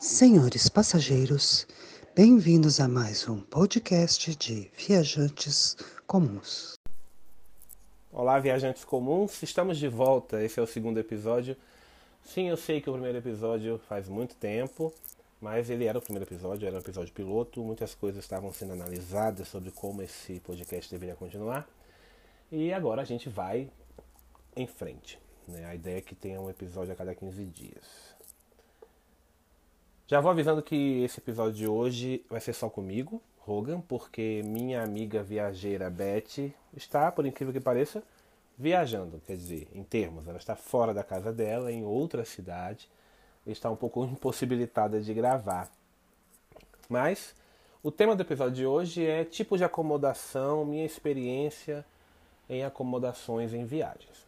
[0.00, 1.66] Senhores passageiros,
[2.14, 6.74] bem-vindos a mais um podcast de Viajantes Comuns.
[8.12, 10.40] Olá, viajantes comuns, estamos de volta.
[10.40, 11.56] Esse é o segundo episódio.
[12.22, 14.94] Sim, eu sei que o primeiro episódio faz muito tempo,
[15.40, 17.60] mas ele era o primeiro episódio, era um episódio piloto.
[17.60, 21.68] Muitas coisas estavam sendo analisadas sobre como esse podcast deveria continuar.
[22.52, 23.68] E agora a gente vai
[24.54, 25.18] em frente.
[25.48, 25.64] Né?
[25.64, 28.07] A ideia é que tenha um episódio a cada 15 dias.
[30.10, 34.82] Já vou avisando que esse episódio de hoje vai ser só comigo, Rogan, porque minha
[34.82, 38.02] amiga viajeira Beth está, por incrível que pareça,
[38.56, 42.88] viajando, quer dizer, em termos, ela está fora da casa dela, em outra cidade,
[43.46, 45.70] está um pouco impossibilitada de gravar.
[46.88, 47.34] Mas
[47.82, 51.84] o tema do episódio de hoje é tipo de acomodação, minha experiência
[52.48, 54.27] em acomodações em viagens.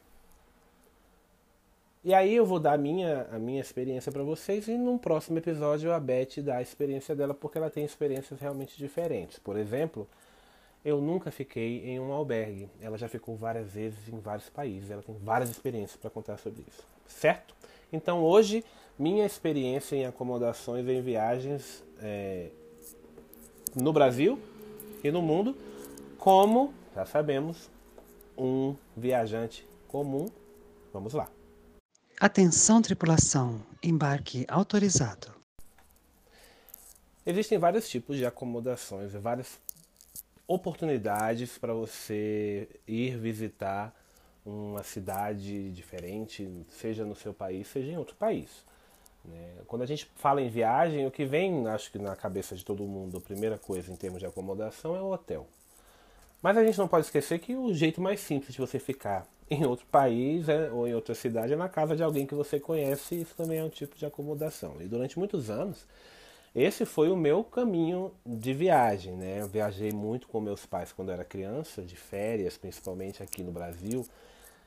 [2.03, 5.37] E aí eu vou dar a minha, a minha experiência para vocês e num próximo
[5.37, 9.39] episódio a Beth dá a experiência dela porque ela tem experiências realmente diferentes.
[9.39, 10.09] Por exemplo,
[10.83, 12.71] eu nunca fiquei em um albergue.
[12.81, 14.91] Ela já ficou várias vezes em vários países.
[14.91, 16.83] Ela tem várias experiências para contar sobre isso.
[17.07, 17.55] Certo?
[17.93, 18.65] Então hoje,
[18.99, 22.49] minha experiência em acomodações em viagens é,
[23.75, 24.39] no Brasil
[25.05, 25.55] e no mundo,
[26.17, 27.69] como, já sabemos,
[28.39, 30.25] um viajante comum.
[30.95, 31.29] Vamos lá.
[32.23, 35.35] Atenção, tripulação, embarque autorizado.
[37.25, 39.59] Existem vários tipos de acomodações, várias
[40.47, 43.99] oportunidades para você ir visitar
[44.45, 48.51] uma cidade diferente, seja no seu país, seja em outro país.
[49.25, 49.55] Né?
[49.67, 52.85] Quando a gente fala em viagem, o que vem, acho que na cabeça de todo
[52.85, 55.49] mundo, a primeira coisa em termos de acomodação é o hotel.
[56.43, 59.67] Mas a gente não pode esquecer que o jeito mais simples de você ficar em
[59.67, 63.21] outro país é, ou em outra cidade é na casa de alguém que você conhece,
[63.21, 64.77] isso também é um tipo de acomodação.
[64.81, 65.85] E durante muitos anos,
[66.55, 69.17] esse foi o meu caminho de viagem.
[69.17, 69.41] Né?
[69.41, 73.51] Eu viajei muito com meus pais quando eu era criança, de férias, principalmente aqui no
[73.51, 74.07] Brasil,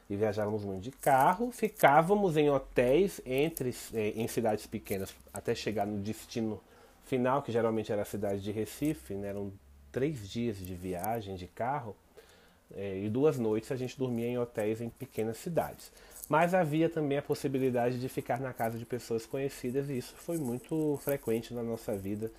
[0.09, 5.87] e viajávamos muito de carro, ficávamos em hotéis entre eh, em cidades pequenas até chegar
[5.87, 6.61] no destino
[7.05, 9.29] final, que geralmente era a cidade de Recife, né?
[9.29, 9.51] eram
[9.93, 11.95] três dias de viagem de carro
[12.75, 15.91] é, e duas noites a gente dormia em hotéis em pequenas cidades.
[16.29, 20.37] Mas havia também a possibilidade de ficar na casa de pessoas conhecidas e isso foi
[20.37, 22.31] muito frequente na nossa vida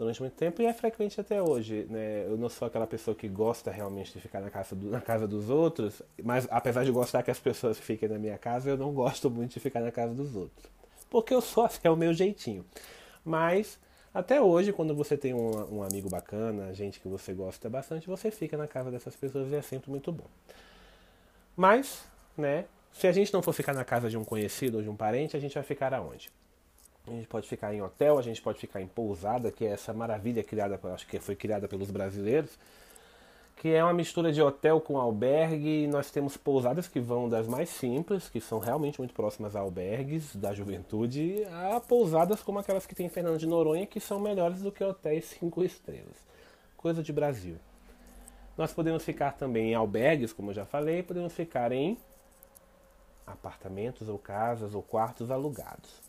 [0.00, 1.86] durante muito tempo e é frequente até hoje.
[1.90, 2.24] Né?
[2.26, 5.28] Eu não sou aquela pessoa que gosta realmente de ficar na casa, do, na casa
[5.28, 8.92] dos outros, mas apesar de gostar que as pessoas fiquem na minha casa, eu não
[8.94, 10.66] gosto muito de ficar na casa dos outros.
[11.10, 12.64] Porque eu sou é o meu jeitinho.
[13.22, 13.78] Mas
[14.12, 18.30] até hoje, quando você tem um, um, amigo bacana, gente que você gosta bastante, você
[18.30, 20.26] fica na casa dessas pessoas e é sempre muito bom.
[21.56, 22.04] Mas,
[22.36, 24.96] né, se a gente não for ficar na casa de um conhecido ou de um
[24.96, 26.30] parente, a gente vai ficar aonde?
[27.06, 29.92] A gente pode ficar em hotel, a gente pode ficar em pousada, que é essa
[29.92, 32.58] maravilha criada, acho que foi criada pelos brasileiros,
[33.60, 35.86] que é uma mistura de hotel com albergue.
[35.86, 40.34] Nós temos pousadas que vão das mais simples, que são realmente muito próximas a albergues
[40.34, 44.62] da juventude, a pousadas como aquelas que tem em Fernando de Noronha, que são melhores
[44.62, 46.16] do que hotéis cinco estrelas.
[46.74, 47.56] Coisa de Brasil.
[48.56, 51.98] Nós podemos ficar também em albergues, como eu já falei, podemos ficar em
[53.26, 56.00] apartamentos ou casas ou quartos alugados.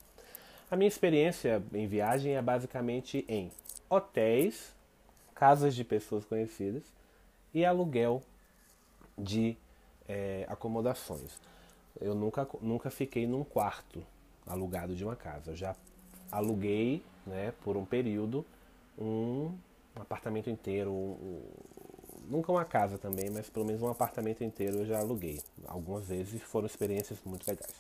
[0.70, 3.52] A minha experiência em viagem é basicamente em
[3.90, 4.74] hotéis,
[5.36, 7.01] casas de pessoas conhecidas
[7.54, 8.22] e aluguel
[9.18, 9.58] de
[10.08, 11.40] é, acomodações.
[12.00, 14.04] Eu nunca, nunca fiquei num quarto
[14.46, 15.52] alugado de uma casa.
[15.52, 15.76] Eu já
[16.32, 18.46] aluguei né, por um período
[18.98, 19.52] um
[19.96, 21.42] apartamento inteiro, um, um,
[22.30, 25.42] nunca uma casa também, mas pelo menos um apartamento inteiro eu já aluguei.
[25.66, 27.74] Algumas vezes foram experiências muito legais.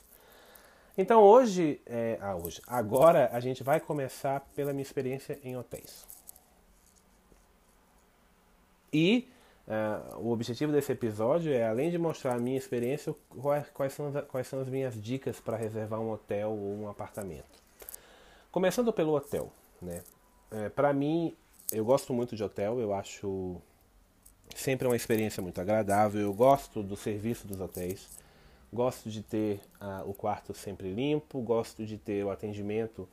[0.98, 6.06] Então hoje, é, ah, hoje, agora a gente vai começar pela minha experiência em hotéis.
[8.92, 9.28] E
[9.72, 14.08] Uh, o objetivo desse episódio é, além de mostrar a minha experiência, quais, quais, são,
[14.08, 17.62] as, quais são as minhas dicas para reservar um hotel ou um apartamento.
[18.52, 19.50] Começando pelo hotel,
[19.82, 20.03] né?
[20.52, 21.34] É, para mim,
[21.72, 23.62] eu gosto muito de hotel, eu acho
[24.53, 28.09] sempre uma experiência muito agradável, eu gosto do serviço dos hotéis,
[28.73, 33.08] gosto de ter uh, o quarto sempre limpo, gosto de ter o atendimento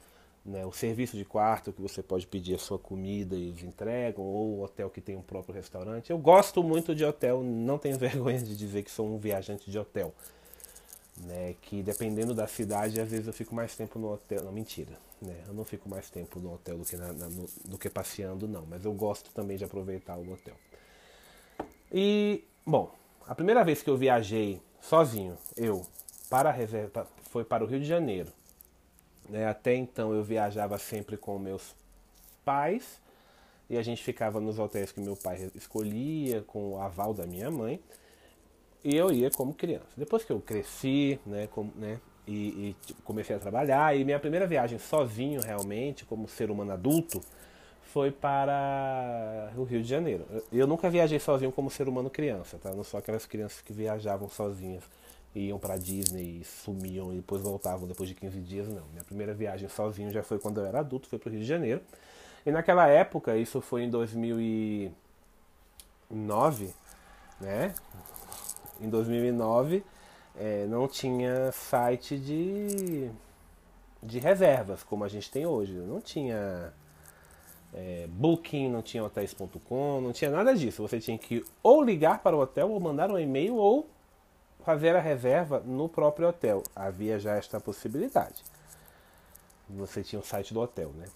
[0.49, 4.25] né, o serviço de quarto que você pode pedir a sua comida e eles entregam,
[4.25, 6.11] ou o hotel que tem um próprio restaurante.
[6.11, 9.79] Eu gosto muito de hotel, não tenho vergonha de dizer que sou um viajante de
[9.79, 10.13] hotel.
[11.19, 14.43] Né, que dependendo da cidade, às vezes eu fico mais tempo no hotel.
[14.45, 14.93] Não, mentira.
[15.21, 17.91] Né, eu não fico mais tempo no hotel do que, na, na, no, do que
[17.91, 18.65] passeando, não.
[18.65, 20.55] Mas eu gosto também de aproveitar o hotel.
[21.93, 22.95] E, bom,
[23.27, 25.85] a primeira vez que eu viajei sozinho, eu,
[26.31, 28.33] para a reserva, foi para o Rio de Janeiro
[29.29, 29.47] Né?
[29.47, 31.75] Até então eu viajava sempre com meus
[32.45, 33.01] pais
[33.69, 37.51] e a gente ficava nos hotéis que meu pai escolhia, com o aval da minha
[37.51, 37.81] mãe.
[38.83, 39.89] E eu ia como criança.
[39.97, 44.47] Depois que eu cresci, né, com, né, e, e, comecei a trabalhar, e minha primeira
[44.47, 47.21] viagem sozinho, realmente, como ser humano adulto,
[47.83, 50.25] foi para o Rio de Janeiro.
[50.53, 52.71] Eu nunca viajei sozinho como ser humano criança, tá?
[52.71, 54.85] Não sou aquelas crianças que viajavam sozinhas,
[55.35, 58.87] iam para Disney, sumiam e depois voltavam depois de 15 dias, não.
[58.93, 61.47] Minha primeira viagem sozinho já foi quando eu era adulto, foi para o Rio de
[61.47, 61.83] Janeiro.
[62.45, 66.75] E naquela época, isso foi em 2009,
[67.41, 67.75] né?
[68.81, 69.85] Em 2009,
[70.37, 73.11] é, não tinha site de,
[74.03, 75.75] de reservas como a gente tem hoje.
[75.75, 76.73] Não tinha
[77.75, 80.83] é, Booking, não tinha hotéis.com, não tinha nada disso.
[80.83, 83.89] Você tinha que ou ligar para o hotel, ou mandar um e-mail, ou
[84.69, 86.63] fazer a reserva no próprio hotel.
[86.77, 88.45] Havia já esta possibilidade.
[89.67, 91.07] Você tinha o site do hotel, né?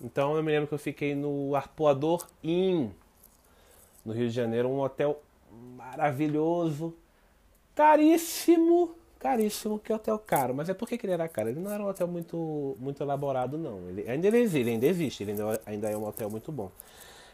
[0.00, 2.90] Então eu me lembro que eu fiquei no Arpoador Inn,
[4.04, 5.20] no Rio de Janeiro, um hotel
[5.76, 6.94] maravilhoso,
[7.74, 10.54] caríssimo, caríssimo, que hotel caro.
[10.54, 11.48] Mas é porque ele era caro.
[11.48, 13.88] Ele não era um hotel muito, muito elaborado, não.
[13.88, 16.70] Ele ainda existe, ele ainda existe, ele ainda, ainda é um hotel muito bom.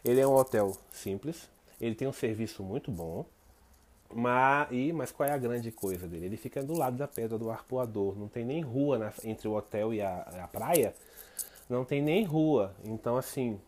[0.03, 1.47] Ele é um hotel simples,
[1.79, 3.27] ele tem um serviço muito bom.
[4.15, 6.27] Mas, e, mas qual é a grande coisa dele?
[6.27, 8.19] Ele fica do lado da pedra do arpoador.
[8.19, 10.95] Não tem nem rua na, entre o hotel e a, a praia.
[11.69, 12.75] Não tem nem rua.
[12.85, 13.61] Então, assim,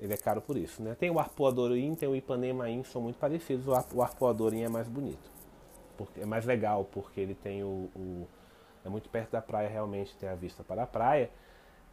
[0.00, 0.82] ele é caro por isso.
[0.82, 0.94] Né?
[0.98, 3.66] Tem o arpoador In, tem o Ipanema In, são muito parecidos.
[3.66, 5.32] O, o arpoador In é mais bonito
[5.96, 8.28] porque é mais legal porque ele tem o, o,
[8.84, 11.30] é muito perto da praia realmente tem a vista para a praia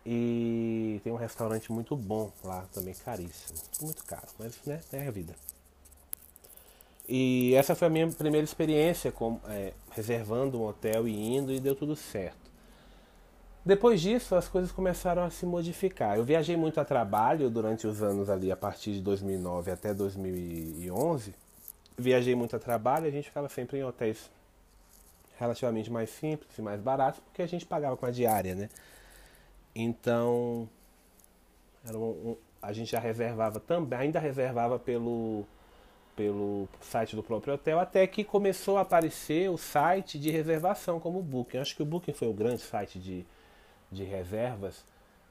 [0.05, 5.11] e tem um restaurante muito bom lá também caríssimo muito caro mas né é a
[5.11, 5.35] vida
[7.09, 11.59] e essa foi a minha primeira experiência com é, reservando um hotel e indo e
[11.59, 12.49] deu tudo certo.
[13.65, 16.17] Depois disso as coisas começaram a se modificar.
[16.17, 21.33] Eu viajei muito a trabalho durante os anos ali a partir de 2009 até 2011
[21.99, 24.31] viajei muito a trabalho, a gente ficava sempre em hotéis
[25.37, 28.69] relativamente mais simples e mais baratos, porque a gente pagava com a diária, né?
[29.75, 30.67] Então,
[31.93, 35.45] um, um, a gente já reservava também, ainda reservava pelo,
[36.19, 41.19] pelo site do próprio hotel, até que começou a aparecer o site de reservação como
[41.19, 41.59] o Booking.
[41.59, 43.25] Acho que o Booking foi o grande site de,
[43.89, 44.83] de reservas,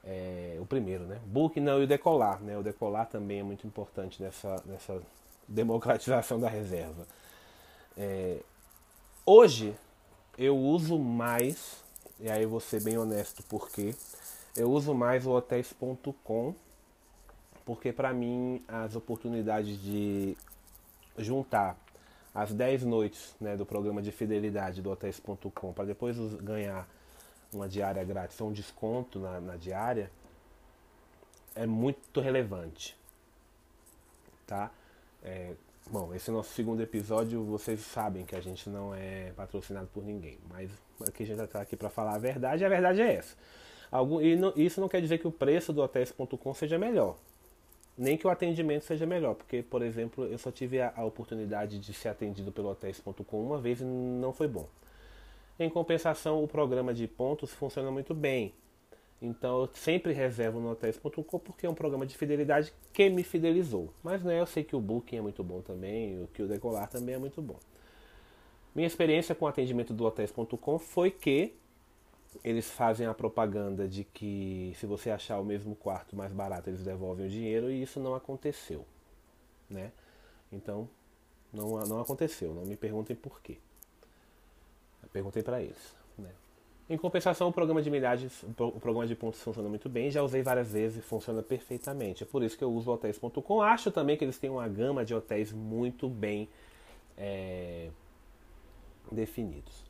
[0.03, 1.19] é, o primeiro, né?
[1.27, 2.57] Booking não, e o Decolar, né?
[2.57, 4.99] O Decolar também é muito importante nessa, nessa
[5.47, 7.05] democratização da reserva.
[7.95, 8.39] É,
[9.23, 9.75] hoje
[10.39, 11.83] eu uso mais,
[12.19, 13.93] e aí vou ser bem honesto porque
[14.57, 16.55] eu uso mais o hotéis.com
[17.63, 20.35] porque para mim as oportunidades de
[21.19, 21.77] juntar
[22.33, 26.87] as 10 noites né, do programa de fidelidade do hotéis.com para depois ganhar
[27.53, 30.11] uma diária grátis ou um desconto na, na diária
[31.55, 32.95] é muito relevante.
[34.45, 34.71] Tá?
[35.23, 35.53] É,
[35.89, 37.43] bom, esse é o nosso segundo episódio.
[37.43, 40.71] Vocês sabem que a gente não é patrocinado por ninguém, mas
[41.07, 43.35] aqui a gente está aqui para falar a verdade e a verdade é essa.
[43.91, 47.17] Algum, e isso não quer dizer que o preço do hotéis.com seja melhor,
[47.99, 51.77] nem que o atendimento seja melhor, porque, por exemplo, eu só tive a, a oportunidade
[51.77, 54.67] de ser atendido pelo hotéis.com uma vez e não foi bom.
[55.59, 58.53] Em compensação, o programa de pontos funciona muito bem.
[59.21, 63.93] Então eu sempre reservo no hotéis.com porque é um programa de fidelidade que me fidelizou.
[64.01, 67.15] Mas né, eu sei que o Booking é muito bom também, que o Decolar também
[67.15, 67.59] é muito bom.
[68.73, 71.53] Minha experiência com o atendimento do hotéis.com foi que
[72.43, 76.83] eles fazem a propaganda de que se você achar o mesmo quarto mais barato, eles
[76.83, 78.85] devolvem o dinheiro e isso não aconteceu.
[79.69, 79.91] Né?
[80.51, 80.87] Então,
[81.53, 82.53] não, não aconteceu.
[82.53, 83.57] Não me perguntem por quê.
[85.01, 85.95] Eu perguntei para eles.
[86.17, 86.29] Né?
[86.89, 90.41] Em compensação, o programa de milhares, o programa de pontos funciona muito bem, já usei
[90.41, 92.23] várias vezes e funciona perfeitamente.
[92.23, 93.61] É por isso que eu uso hotéis.com.
[93.61, 96.49] Acho também que eles têm uma gama de hotéis muito bem
[97.17, 97.89] é,
[99.11, 99.88] definidos.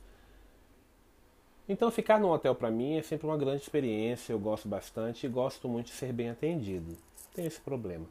[1.70, 4.32] Então, ficar no hotel para mim é sempre uma grande experiência.
[4.32, 6.96] Eu gosto bastante e gosto muito de ser bem atendido.
[7.32, 8.06] Tem esse problema.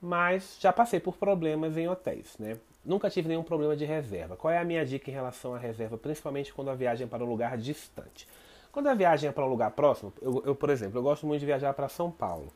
[0.00, 2.56] Mas já passei por problemas em hotéis, né?
[2.82, 4.34] Nunca tive nenhum problema de reserva.
[4.34, 7.22] Qual é a minha dica em relação à reserva, principalmente quando a viagem é para
[7.22, 8.26] um lugar distante?
[8.72, 11.40] Quando a viagem é para um lugar próximo, eu, eu por exemplo, eu gosto muito
[11.40, 12.50] de viajar para São Paulo.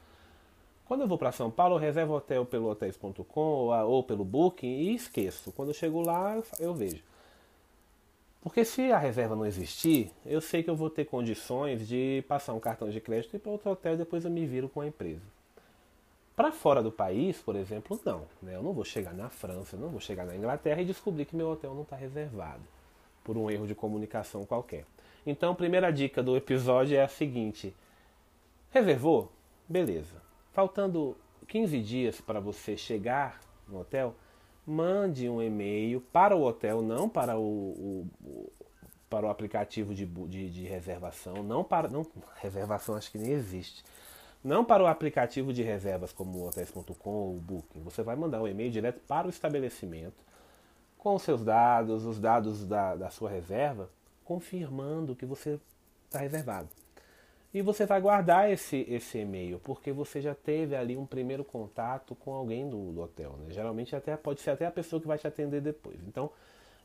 [0.86, 4.68] Quando eu vou para São Paulo, eu reservo hotel pelo hotéis.com ou, ou, pelo Booking
[4.68, 5.52] e esqueço.
[5.52, 7.02] Quando eu chego lá, eu, eu vejo.
[8.44, 12.52] Porque se a reserva não existir, eu sei que eu vou ter condições de passar
[12.52, 14.82] um cartão de crédito e ir para outro hotel e depois eu me viro com
[14.82, 15.22] a empresa.
[16.36, 18.26] Para fora do país, por exemplo, não.
[18.42, 18.54] Né?
[18.54, 21.48] Eu não vou chegar na França, não vou chegar na Inglaterra e descobrir que meu
[21.48, 22.62] hotel não está reservado
[23.24, 24.84] por um erro de comunicação qualquer.
[25.26, 27.74] Então, a primeira dica do episódio é a seguinte:
[28.70, 29.32] reservou?
[29.66, 30.20] Beleza.
[30.52, 31.16] Faltando
[31.48, 34.14] 15 dias para você chegar no hotel,
[34.66, 38.52] mande um e-mail para o hotel, não para o, o
[39.14, 41.88] para o aplicativo de, de, de, reservação, não para.
[41.88, 42.04] Não,
[42.42, 43.84] reservação acho que nem existe.
[44.42, 47.82] Não para o aplicativo de reservas como o hotéis.com ou o Booking.
[47.82, 50.22] Você vai mandar um e-mail direto para o estabelecimento
[50.98, 53.88] com os seus dados, os dados da, da sua reserva,
[54.24, 55.58] confirmando que você
[56.06, 56.68] está reservado.
[57.54, 62.16] E você vai guardar esse, esse e-mail, porque você já teve ali um primeiro contato
[62.16, 63.36] com alguém do, do hotel.
[63.38, 63.52] Né?
[63.52, 65.96] Geralmente até pode ser até a pessoa que vai te atender depois.
[66.08, 66.32] Então,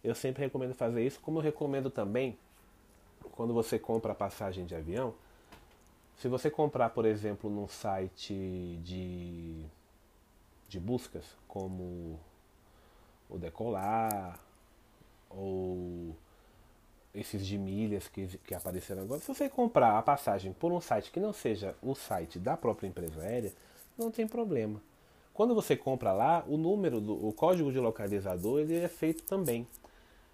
[0.03, 2.38] eu sempre recomendo fazer isso, como eu recomendo também
[3.31, 5.15] quando você compra a passagem de avião.
[6.17, 9.65] Se você comprar, por exemplo, num site de,
[10.67, 12.19] de buscas, como
[13.27, 14.39] o Decolar,
[15.31, 16.15] ou
[17.13, 21.12] esses de milhas que, que apareceram agora, se você comprar a passagem por um site
[21.12, 23.51] que não seja o site da própria empresa aérea,
[23.98, 24.82] não tem problema.
[25.34, 29.66] Quando você compra lá, o número, do, o código de localizador, ele é feito também.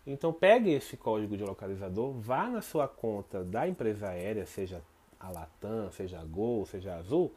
[0.05, 4.81] Então pegue esse código de localizador, vá na sua conta da empresa aérea, seja
[5.19, 7.31] a Latam, seja a Gol, seja a Azul,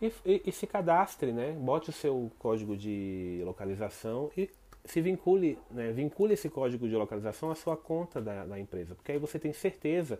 [0.00, 1.52] e, e, e, se cadastre, né?
[1.52, 4.50] Bote o seu código de localização e
[4.84, 5.92] se vincule, né?
[5.92, 9.52] vincule esse código de localização à sua conta da, da empresa, porque aí você tem
[9.52, 10.18] certeza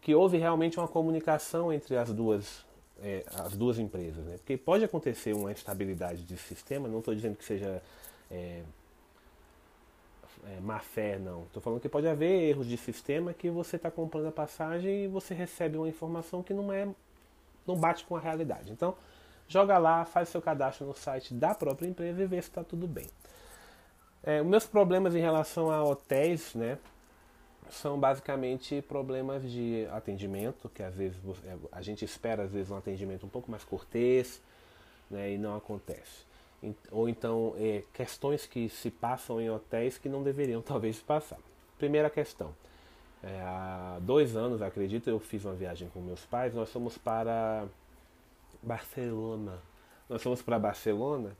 [0.00, 2.64] que houve realmente uma comunicação entre as duas,
[3.02, 4.24] é, as duas empresas.
[4.24, 4.36] Né?
[4.38, 7.82] Porque pode acontecer uma instabilidade de sistema, não estou dizendo que seja
[8.30, 8.62] é,
[10.46, 11.42] é, má fé, não.
[11.42, 15.08] Estou falando que pode haver erros de sistema que você está comprando a passagem e
[15.08, 16.88] você recebe uma informação que não é
[17.66, 18.72] não bate com a realidade.
[18.72, 18.96] Então,
[19.46, 22.86] joga lá, faz seu cadastro no site da própria empresa e vê se está tudo
[22.86, 23.06] bem.
[24.28, 26.78] É, meus problemas em relação a hotéis, né,
[27.70, 32.76] são basicamente problemas de atendimento, que às vezes é, a gente espera às vezes um
[32.76, 34.42] atendimento um pouco mais cortês,
[35.10, 36.28] né, e não acontece
[36.90, 41.38] ou então é, questões que se passam em hotéis que não deveriam talvez se passar.
[41.78, 42.54] Primeira questão.
[43.22, 46.54] É, há dois anos, acredito, eu fiz uma viagem com meus pais.
[46.54, 47.66] Nós fomos para
[48.62, 49.58] Barcelona.
[50.08, 51.36] Nós fomos para Barcelona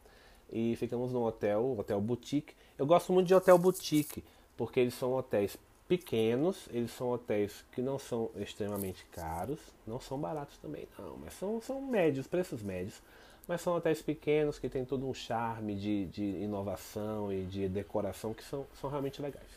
[0.52, 2.54] e ficamos num hotel, hotel boutique.
[2.78, 4.24] Eu gosto muito de hotel boutique
[4.56, 10.18] porque eles são hotéis pequenos, eles são hotéis que não são extremamente caros, não são
[10.18, 13.00] baratos também não, mas são, são médios, preços médios
[13.48, 18.34] mas são hotéis pequenos que tem todo um charme de, de inovação e de decoração
[18.34, 19.48] que são, são realmente legais.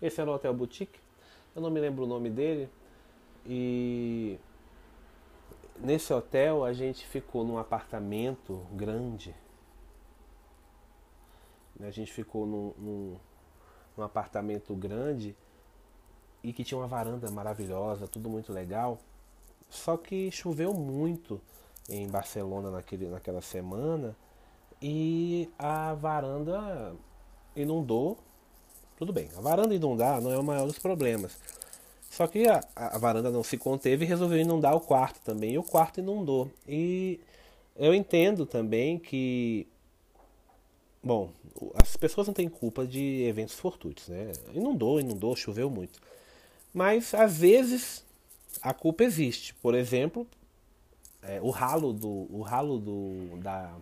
[0.00, 1.00] Esse era o Hotel Boutique,
[1.54, 2.68] eu não me lembro o nome dele,
[3.44, 4.38] e
[5.76, 9.34] nesse hotel a gente ficou num apartamento grande.
[11.80, 13.16] A gente ficou num, num,
[13.96, 15.36] num apartamento grande
[16.42, 18.98] e que tinha uma varanda maravilhosa, tudo muito legal.
[19.68, 21.40] Só que choveu muito
[21.88, 24.16] em Barcelona naquele, naquela semana
[24.80, 26.94] e a varanda
[27.56, 28.18] inundou.
[28.96, 31.36] Tudo bem, a varanda inundar não é o maior dos problemas.
[32.10, 35.54] Só que a, a varanda não se conteve e resolveu inundar o quarto também.
[35.54, 36.48] E o quarto inundou.
[36.66, 37.20] E
[37.74, 39.66] eu entendo também que.
[41.04, 41.30] Bom,
[41.74, 44.32] as pessoas não têm culpa de eventos fortuitos, né?
[44.54, 46.00] Inundou, inundou, choveu muito.
[46.72, 48.02] Mas às vezes
[48.62, 49.54] a culpa existe.
[49.54, 50.26] Por exemplo,
[51.22, 53.76] é, o ralo do o ralo do da,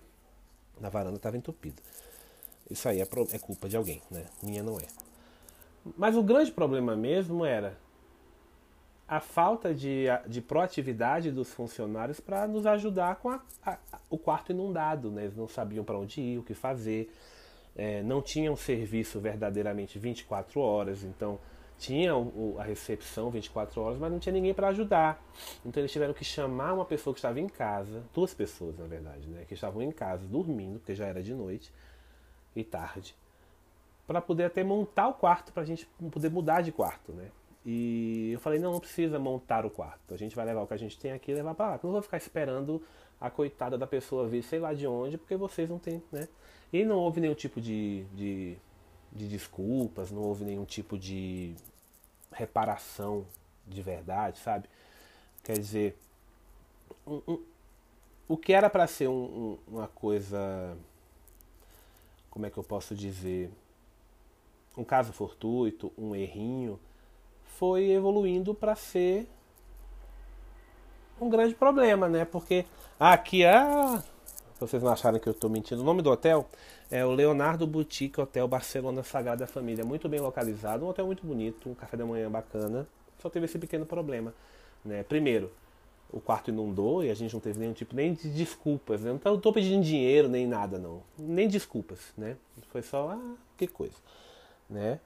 [0.80, 1.80] da varanda estava entupido.
[2.68, 4.26] Isso aí é, é culpa de alguém, né?
[4.42, 4.86] Minha não é.
[5.96, 7.76] Mas o grande problema mesmo era
[9.12, 13.76] a falta de, de proatividade dos funcionários para nos ajudar com a, a,
[14.08, 15.10] o quarto inundado.
[15.10, 15.24] Né?
[15.24, 17.12] Eles não sabiam para onde ir, o que fazer,
[17.76, 21.38] é, não tinham serviço verdadeiramente 24 horas, então
[21.76, 25.22] tinha o, a recepção 24 horas, mas não tinha ninguém para ajudar.
[25.62, 29.28] Então eles tiveram que chamar uma pessoa que estava em casa, duas pessoas na verdade,
[29.28, 31.70] né, que estavam em casa dormindo, porque já era de noite
[32.56, 33.14] e tarde,
[34.06, 37.28] para poder até montar o quarto para a gente poder mudar de quarto, né?
[37.64, 40.74] E eu falei não, não precisa montar o quarto, a gente vai levar o que
[40.74, 41.80] a gente tem aqui e levar para lá.
[41.82, 42.82] Não vou ficar esperando
[43.20, 46.28] a coitada da pessoa vir sei lá de onde, porque vocês não têm, né?
[46.72, 48.56] E não houve nenhum tipo de, de,
[49.12, 51.54] de desculpas, não houve nenhum tipo de
[52.32, 53.26] reparação
[53.66, 54.68] de verdade, sabe?
[55.44, 55.96] Quer dizer,
[57.06, 57.42] um, um,
[58.26, 60.76] o que era para ser um, uma coisa,
[62.30, 63.50] como é que eu posso dizer,
[64.76, 66.80] um caso fortuito, um errinho,
[67.58, 69.28] foi evoluindo para ser
[71.20, 72.24] um grande problema, né?
[72.24, 72.64] Porque
[72.98, 74.02] aqui, ah,
[74.58, 76.48] vocês não acharem que eu estou mentindo, o nome do hotel
[76.90, 81.68] é o Leonardo Boutique Hotel Barcelona Sagrada Família, muito bem localizado, um hotel muito bonito,
[81.68, 82.86] um café da manhã bacana,
[83.20, 84.34] só teve esse pequeno problema.
[84.84, 85.02] Né?
[85.04, 85.50] Primeiro,
[86.10, 89.00] o quarto inundou e a gente não teve nenhum tipo nem de desculpas.
[89.00, 89.18] Né?
[89.24, 91.02] Não estou pedindo dinheiro nem nada, não.
[91.18, 92.36] Nem desculpas, né?
[92.68, 93.96] Foi só, ah, que coisa.
[94.68, 94.98] Né?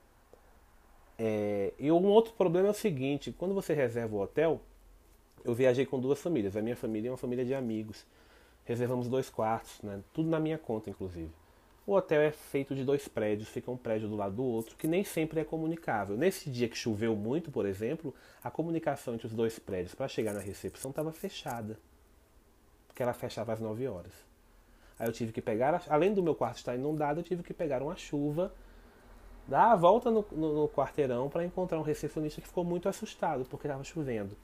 [1.18, 4.60] É, e um outro problema é o seguinte, quando você reserva o hotel,
[5.44, 6.56] eu viajei com duas famílias.
[6.56, 8.04] A minha família é uma família de amigos.
[8.64, 10.00] Reservamos dois quartos, né?
[10.12, 11.30] tudo na minha conta, inclusive.
[11.86, 14.88] O hotel é feito de dois prédios, fica um prédio do lado do outro, que
[14.88, 16.16] nem sempre é comunicável.
[16.16, 20.34] Nesse dia que choveu muito, por exemplo, a comunicação entre os dois prédios para chegar
[20.34, 21.78] na recepção estava fechada.
[22.88, 24.12] Porque ela fechava às 9 horas.
[24.98, 27.80] Aí eu tive que pegar, além do meu quarto estar inundado, eu tive que pegar
[27.82, 28.52] uma chuva,
[29.46, 33.44] dar a volta no, no, no quarteirão para encontrar um recepcionista que ficou muito assustado
[33.44, 34.36] porque estava chovendo.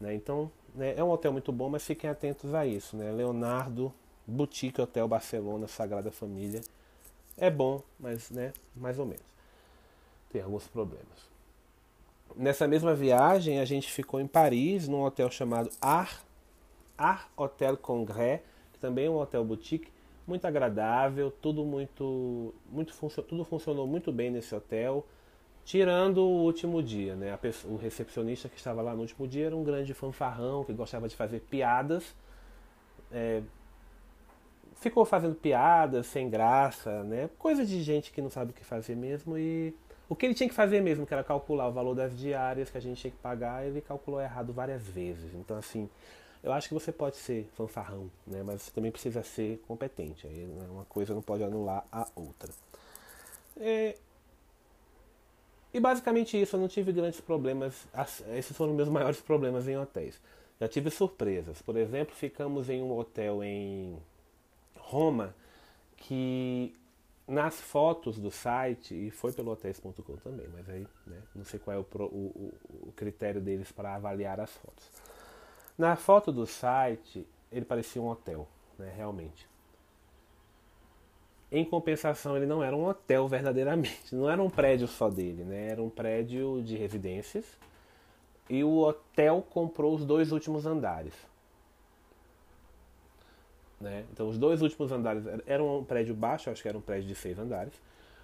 [0.00, 0.14] Né?
[0.14, 2.96] Então, né, é um hotel muito bom, mas fiquem atentos a isso.
[2.96, 3.10] Né?
[3.10, 3.92] Leonardo
[4.26, 6.60] Boutique Hotel Barcelona Sagrada Família
[7.36, 9.24] é bom, mas né, mais ou menos.
[10.30, 11.32] Tem alguns problemas.
[12.34, 16.24] Nessa mesma viagem, a gente ficou em Paris, num hotel chamado Ar,
[16.96, 18.40] Ar Hotel Congrès,
[18.72, 19.92] que também é um hotel boutique,
[20.26, 25.06] muito agradável, tudo muito, muito tudo funcionou muito bem nesse hotel,
[25.64, 27.36] tirando o último dia, né?
[27.36, 31.08] Pessoa, o recepcionista que estava lá no último dia era um grande fanfarrão que gostava
[31.08, 32.14] de fazer piadas,
[33.10, 33.42] é,
[34.74, 37.30] ficou fazendo piadas sem graça, né?
[37.38, 39.74] Coisa de gente que não sabe o que fazer mesmo e
[40.08, 42.76] o que ele tinha que fazer mesmo, que era calcular o valor das diárias que
[42.76, 45.34] a gente tinha que pagar, ele calculou errado várias vezes.
[45.34, 45.88] Então assim,
[46.42, 48.42] eu acho que você pode ser fanfarrão, né?
[48.42, 50.26] Mas você também precisa ser competente.
[50.26, 50.66] Aí né?
[50.70, 52.52] uma coisa não pode anular a outra.
[53.56, 53.96] É...
[55.72, 57.86] E basicamente isso, eu não tive grandes problemas.
[58.36, 60.20] Esses foram meus maiores problemas em hotéis.
[60.60, 61.62] Já tive surpresas.
[61.62, 63.96] Por exemplo, ficamos em um hotel em
[64.76, 65.34] Roma
[65.96, 66.74] que
[67.26, 71.76] nas fotos do site, e foi pelo hotéis.com também, mas aí né, não sei qual
[71.76, 72.54] é o, o,
[72.88, 74.84] o critério deles para avaliar as fotos.
[75.76, 78.46] Na foto do site, ele parecia um hotel,
[78.78, 79.48] né, realmente.
[81.50, 85.68] Em compensação, ele não era um hotel verdadeiramente, não era um prédio só dele, né,
[85.68, 87.44] era um prédio de residências.
[88.48, 91.14] E o hotel comprou os dois últimos andares.
[93.80, 94.04] Né?
[94.12, 97.14] Então, os dois últimos andares eram um prédio baixo, acho que era um prédio de
[97.14, 97.72] seis andares.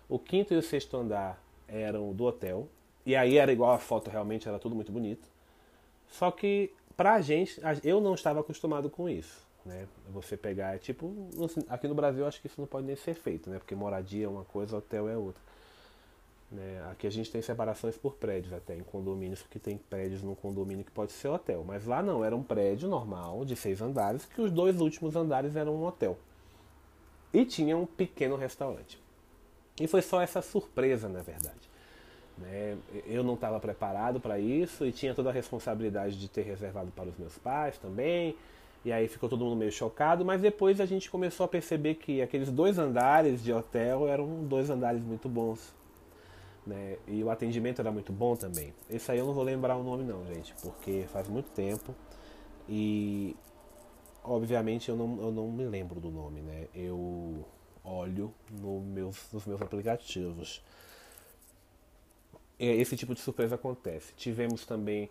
[0.08, 2.68] O quinto e o sexto andar eram do hotel.
[3.04, 5.28] E aí era igual a foto, realmente era tudo muito bonito.
[6.08, 9.46] Só que, pra gente, eu não estava acostumado com isso.
[9.64, 9.86] Né?
[10.10, 11.14] Você pegar, tipo,
[11.68, 13.58] aqui no Brasil acho que isso não pode nem ser feito, né?
[13.58, 15.40] Porque moradia é uma coisa, hotel é outra.
[16.50, 16.84] Né?
[16.90, 20.84] Aqui a gente tem separações por prédios até, em condomínios, porque tem prédios num condomínio
[20.84, 21.62] que pode ser hotel.
[21.64, 25.54] Mas lá não, era um prédio normal, de seis andares, que os dois últimos andares
[25.54, 26.18] eram um hotel.
[27.32, 29.00] E tinha um pequeno restaurante.
[29.80, 31.67] E foi só essa surpresa, na verdade.
[32.40, 32.76] Né?
[33.06, 37.08] Eu não estava preparado para isso e tinha toda a responsabilidade de ter reservado para
[37.08, 38.36] os meus pais também.
[38.84, 42.22] E aí ficou todo mundo meio chocado, mas depois a gente começou a perceber que
[42.22, 45.76] aqueles dois andares de hotel eram dois andares muito bons
[46.68, 46.98] né?
[47.06, 48.74] E o atendimento era muito bom também.
[48.90, 51.94] Esse aí eu não vou lembrar o nome não, gente, porque faz muito tempo
[52.68, 53.34] e
[54.22, 56.68] obviamente eu não, eu não me lembro do nome, né?
[56.74, 57.44] Eu
[57.82, 60.62] olho no meus, nos meus aplicativos.
[62.58, 64.12] Esse tipo de surpresa acontece.
[64.14, 65.08] Tivemos também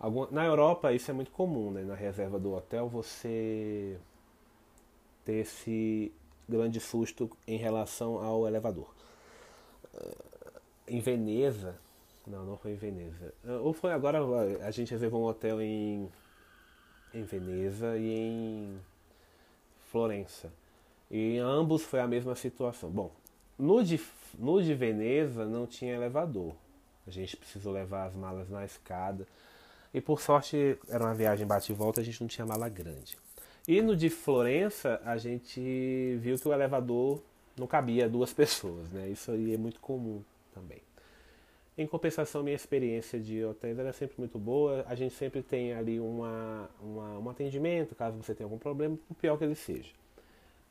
[0.00, 1.82] alguma, na Europa isso é muito comum, né?
[1.82, 3.96] Na reserva do hotel você
[5.24, 6.12] ter esse
[6.48, 8.98] grande susto em relação ao elevador
[10.88, 11.76] em Veneza.
[12.26, 13.32] Não, não foi em Veneza.
[13.62, 14.18] Ou foi agora,
[14.66, 16.08] a gente reservou um hotel em,
[17.14, 18.80] em Veneza e em
[19.90, 20.52] Florença.
[21.10, 22.90] E em ambos foi a mesma situação.
[22.90, 23.10] Bom,
[23.58, 24.00] no de,
[24.38, 26.54] no de Veneza não tinha elevador.
[27.08, 29.26] A gente precisou levar as malas na escada.
[29.92, 33.16] E por sorte era uma viagem bate e volta, a gente não tinha mala grande.
[33.66, 37.20] E no de Florença a gente viu que o elevador
[37.56, 39.08] não cabia duas pessoas, né?
[39.08, 40.22] Isso aí é muito comum
[40.54, 40.80] também.
[41.76, 44.84] Em compensação, minha experiência de hotéis era sempre muito boa.
[44.88, 49.14] A gente sempre tem ali uma, uma, um atendimento, caso você tenha algum problema, o
[49.14, 49.90] pior que ele seja.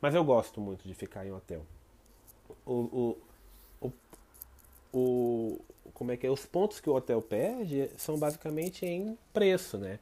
[0.02, 1.66] Mas eu gosto muito de ficar em hotel.
[2.66, 3.18] O, o,
[4.94, 5.60] o,
[5.94, 6.30] como é que é?
[6.30, 10.00] Os pontos que o hotel perde são basicamente em preço, né?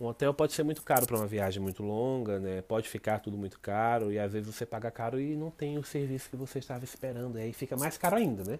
[0.00, 2.62] Um hotel pode ser muito caro para uma viagem muito longa, né?
[2.62, 5.84] Pode ficar tudo muito caro e às vezes você paga caro e não tem o
[5.84, 8.58] serviço que você estava esperando, aí fica mais caro ainda, né?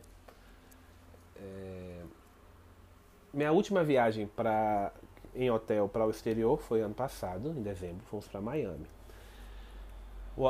[1.36, 2.02] É...
[3.32, 4.92] Minha última viagem para
[5.34, 8.86] em hotel para o exterior foi ano passado, em dezembro, fomos para Miami.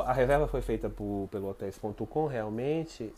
[0.05, 3.13] A reserva foi feita por, pelo hotéis.com realmente.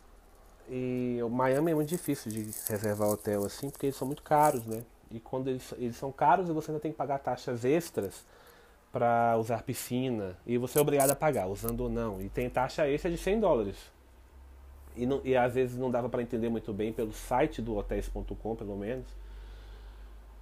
[0.70, 4.66] E o Miami é muito difícil de reservar hotel assim, porque eles são muito caros,
[4.66, 4.84] né?
[5.10, 8.26] E quando eles, eles são caros você ainda tem que pagar taxas extras
[8.92, 10.38] para usar piscina.
[10.46, 12.22] E você é obrigado a pagar, usando ou não.
[12.22, 13.78] E tem taxa extra de 100 dólares.
[14.96, 18.56] E, não, e às vezes não dava para entender muito bem pelo site do hotéis.com,
[18.56, 19.06] pelo menos.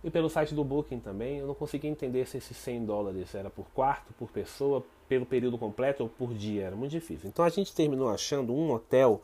[0.03, 3.49] E pelo site do Booking também, eu não conseguia entender se esses 100 dólares era
[3.49, 6.65] por quarto, por pessoa, pelo período completo ou por dia.
[6.65, 7.27] Era muito difícil.
[7.27, 9.21] Então a gente terminou achando um hotel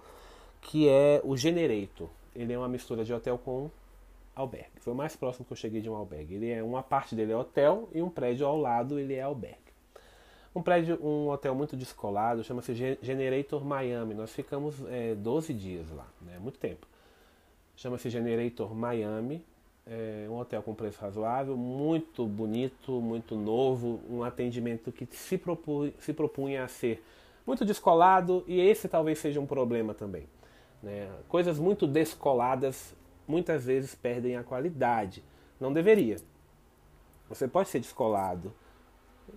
[0.61, 2.09] que é o Generator.
[2.35, 3.69] Ele é uma mistura de hotel com
[4.35, 4.79] albergue.
[4.79, 6.35] Foi o mais próximo que eu cheguei de um albergue.
[6.35, 9.57] Ele é uma parte dele é hotel e um prédio ao lado ele é albergue.
[10.53, 14.13] Um prédio, um hotel muito descolado, chama-se Generator Miami.
[14.13, 16.37] Nós ficamos é, 12 dias lá, né?
[16.39, 16.85] muito tempo.
[17.75, 19.43] Chama-se Generator Miami.
[19.85, 25.91] É um hotel com preço razoável, muito bonito, muito novo, um atendimento que se, propu
[25.97, 27.03] se propunha a ser
[27.47, 30.27] muito descolado e esse talvez seja um problema também.
[30.81, 31.09] Né?
[31.27, 32.95] Coisas muito descoladas
[33.27, 35.23] muitas vezes perdem a qualidade.
[35.59, 36.17] Não deveria.
[37.29, 38.53] Você pode ser descolado,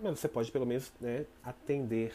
[0.03, 2.15] mas você pode pelo menos né, atender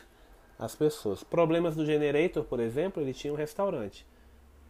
[0.58, 1.24] as pessoas.
[1.24, 4.06] Problemas do Generator, por exemplo, ele tinha um restaurante.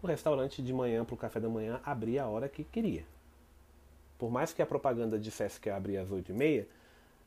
[0.04, 3.04] O restaurante de manhã para o café da manhã abria a hora que queria.
[4.20, 6.66] Por mais que a propaganda dissesse que abria às 8h30,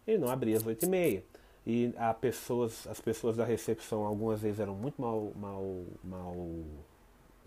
[0.06, 1.22] ele não abria às 8h30.
[1.66, 6.36] E a pessoas, as pessoas da recepção algumas vezes eram muito mal, mal, mal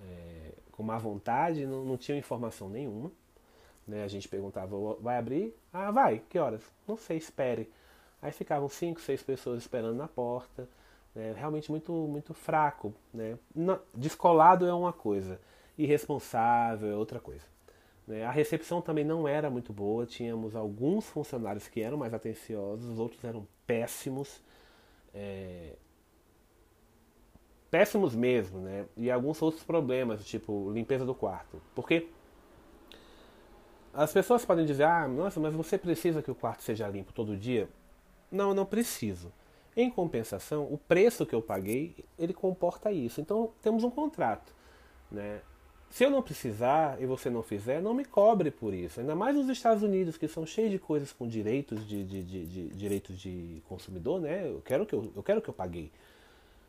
[0.09, 3.11] é, com má vontade, não, não tinham informação nenhuma.
[3.87, 4.03] Né?
[4.03, 5.55] A gente perguntava, vai abrir?
[5.71, 6.61] Ah, vai, que horas?
[6.87, 7.71] Não sei, espere.
[8.21, 10.67] Aí ficavam cinco, seis pessoas esperando na porta.
[11.13, 11.33] Né?
[11.37, 12.93] Realmente muito, muito fraco.
[13.13, 13.37] Né?
[13.93, 15.39] descolado é uma coisa,
[15.77, 17.45] irresponsável é outra coisa.
[18.07, 18.23] Né?
[18.23, 22.99] A recepção também não era muito boa, tínhamos alguns funcionários que eram mais atenciosos, os
[22.99, 24.41] outros eram péssimos.
[25.13, 25.75] É,
[27.75, 28.85] péssimos mesmo, né?
[28.95, 31.61] E alguns outros problemas, tipo limpeza do quarto.
[31.75, 32.07] Porque
[33.93, 37.35] as pessoas podem dizer, ah, nossa, mas você precisa que o quarto seja limpo todo
[37.35, 37.67] dia?
[38.31, 39.29] Não, não preciso.
[39.75, 43.19] Em compensação, o preço que eu paguei, ele comporta isso.
[43.19, 44.55] Então, temos um contrato,
[45.11, 45.41] né?
[45.89, 49.01] Se eu não precisar e você não fizer, não me cobre por isso.
[49.01, 52.45] Ainda mais nos Estados Unidos, que são cheios de coisas com direitos de, de, de,
[52.45, 54.47] de direitos de consumidor, né?
[54.47, 55.91] Eu quero que eu, eu quero que eu paguei.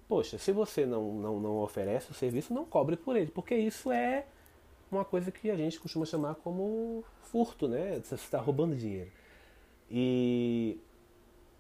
[0.09, 3.91] Poxa, se você não, não, não oferece o serviço, não cobre por ele, porque isso
[3.91, 4.25] é
[4.91, 8.01] uma coisa que a gente costuma chamar como furto, né?
[8.03, 9.11] Você está roubando dinheiro.
[9.91, 10.79] E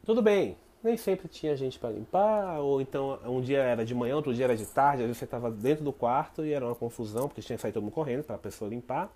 [0.04, 4.14] tudo bem, nem sempre tinha gente para limpar, ou então um dia era de manhã,
[4.14, 6.74] outro dia era de tarde, às vezes você estava dentro do quarto e era uma
[6.74, 9.12] confusão, porque tinha que sair todo mundo correndo para a pessoa limpar.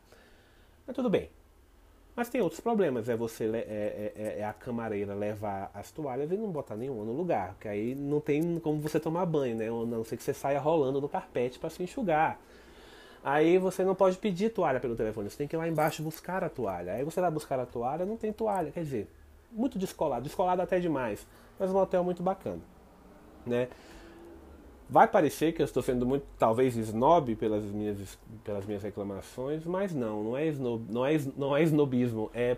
[0.86, 1.30] Mas tudo bem.
[2.14, 6.30] Mas tem outros problemas, é você é, é, é, é, a camareira levar as toalhas
[6.30, 9.68] e não botar nenhuma no lugar, que aí não tem como você tomar banho, né?
[9.68, 12.38] A não ser que você saia rolando no carpete para se enxugar.
[13.22, 16.42] Aí você não pode pedir toalha pelo telefone, você tem que ir lá embaixo buscar
[16.42, 16.94] a toalha.
[16.94, 19.08] Aí você vai buscar a toalha, não tem toalha, quer dizer,
[19.52, 21.26] muito descolado, descolado até demais,
[21.58, 22.60] mas um hotel muito bacana,
[23.46, 23.68] né?
[24.90, 29.94] Vai parecer que eu estou sendo muito, talvez, snob pelas minhas, pelas minhas reclamações, mas
[29.94, 32.56] não, não é, snob, não é, não é snobismo, é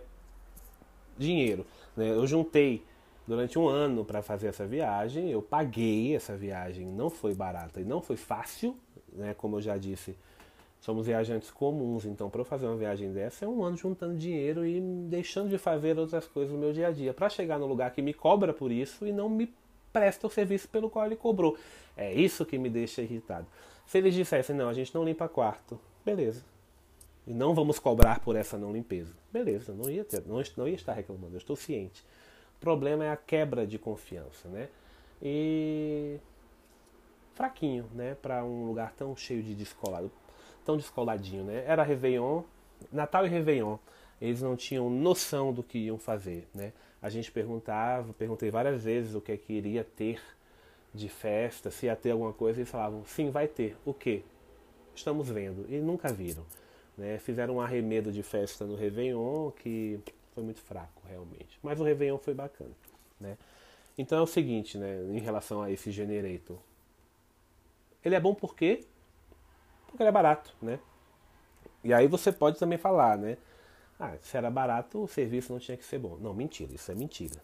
[1.18, 1.66] dinheiro.
[1.94, 2.08] Né?
[2.08, 2.82] Eu juntei
[3.26, 7.84] durante um ano para fazer essa viagem, eu paguei essa viagem, não foi barata e
[7.84, 8.74] não foi fácil,
[9.12, 9.34] né?
[9.36, 10.16] como eu já disse,
[10.80, 14.64] somos viajantes comuns, então para eu fazer uma viagem dessa é um ano juntando dinheiro
[14.64, 17.90] e deixando de fazer outras coisas no meu dia a dia, para chegar no lugar
[17.90, 19.52] que me cobra por isso e não me
[19.92, 21.56] presta o serviço pelo qual ele cobrou.
[21.96, 23.46] É isso que me deixa irritado.
[23.86, 26.44] Se eles dissessem, não, a gente não limpa quarto, beleza.
[27.26, 29.14] E não vamos cobrar por essa não limpeza.
[29.32, 32.02] Beleza, não ia, ter, não, não ia estar reclamando, eu estou ciente.
[32.56, 34.68] O problema é a quebra de confiança, né?
[35.20, 36.18] E
[37.34, 40.10] fraquinho, né, para um lugar tão cheio de descolado,
[40.64, 41.64] tão descoladinho, né?
[41.66, 42.42] Era Réveillon,
[42.92, 43.78] Natal e Réveillon.
[44.20, 46.72] Eles não tinham noção do que iam fazer, né?
[47.02, 50.22] A gente perguntava, perguntei várias vezes o que é que iria ter
[50.94, 53.76] de festa, se ia ter alguma coisa, eles falavam, sim, vai ter.
[53.84, 54.22] O quê?
[54.94, 55.66] Estamos vendo.
[55.68, 56.44] E nunca viram.
[56.96, 57.18] Né?
[57.18, 59.98] Fizeram um arremedo de festa no Réveillon que
[60.34, 61.58] foi muito fraco, realmente.
[61.62, 62.70] Mas o Réveillon foi bacana.
[63.18, 63.36] Né?
[63.96, 66.58] Então é o seguinte, né, em relação a esse Generator.
[68.04, 68.84] Ele é bom por quê?
[69.86, 70.78] Porque ele é barato, né?
[71.84, 73.36] E aí você pode também falar, né?
[74.04, 76.16] Ah, se era barato, o serviço não tinha que ser bom.
[76.20, 77.40] Não, mentira, isso é mentira.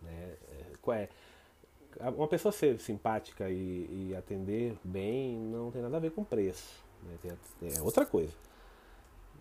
[0.00, 0.36] Né?
[0.86, 1.08] É,
[1.98, 6.22] é uma pessoa ser simpática e, e, atender bem não tem nada a ver com
[6.22, 6.84] preço.
[7.02, 7.36] Né?
[7.76, 8.32] é outra coisa.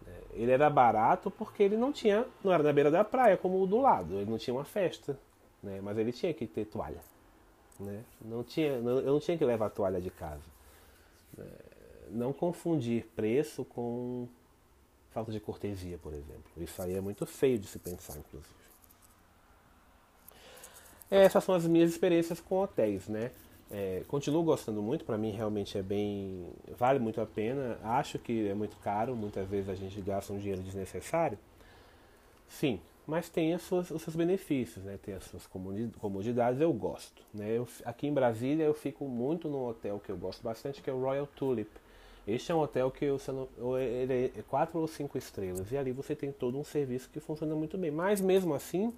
[0.07, 3.61] É, ele era barato porque ele não tinha, não era na beira da praia como
[3.61, 5.15] o do lado, ele não tinha uma festa,
[5.61, 5.79] né?
[5.79, 7.01] mas ele tinha que ter toalha.
[7.79, 8.03] Né?
[8.19, 10.41] Não tinha, não, eu não tinha que levar toalha de casa.
[11.37, 11.43] É,
[12.09, 14.27] não confundir preço com
[15.17, 16.43] falta de cortesia, por exemplo.
[16.57, 18.53] Isso aí é muito feio de se pensar, inclusive.
[21.09, 23.31] Essas são as minhas experiências com hotéis, né?
[23.71, 26.47] É, continuo gostando muito, para mim realmente é bem.
[26.77, 27.79] vale muito a pena.
[27.83, 31.39] Acho que é muito caro, muitas vezes a gente gasta um dinheiro desnecessário.
[32.47, 34.99] Sim, mas tem os seus benefícios, né?
[35.01, 37.23] tem as suas comodidades, eu gosto.
[37.33, 37.57] Né?
[37.57, 40.93] Eu, aqui em Brasília eu fico muito num hotel que eu gosto bastante, que é
[40.93, 41.71] o Royal Tulip.
[42.27, 43.17] Este é um hotel que eu,
[43.79, 47.55] ele é quatro ou cinco estrelas e ali você tem todo um serviço que funciona
[47.55, 47.89] muito bem.
[47.89, 48.93] Mas mesmo assim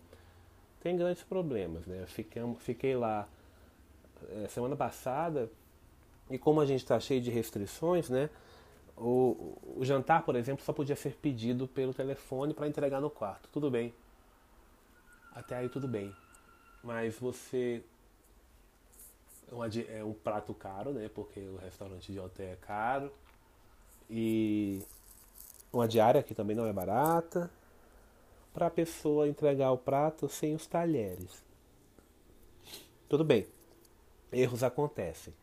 [0.81, 1.85] tem grandes problemas.
[1.85, 2.05] Né?
[2.57, 3.29] Fiquei lá
[4.31, 5.49] é, semana passada,
[6.29, 8.29] e como a gente está cheio de restrições, né?
[8.95, 13.49] O, o, jantar, por exemplo, só podia ser pedido pelo telefone para entregar no quarto.
[13.51, 13.93] Tudo bem.
[15.33, 16.13] Até aí tudo bem.
[16.83, 17.81] Mas você.
[19.89, 21.09] É, um prato caro, né?
[21.13, 23.11] Porque o restaurante de hotel é caro.
[24.09, 24.81] E
[25.71, 27.49] uma diária que também não é barata.
[28.53, 31.43] Para a pessoa entregar o prato sem os talheres.
[33.07, 33.47] Tudo bem
[34.31, 35.33] erros acontecem.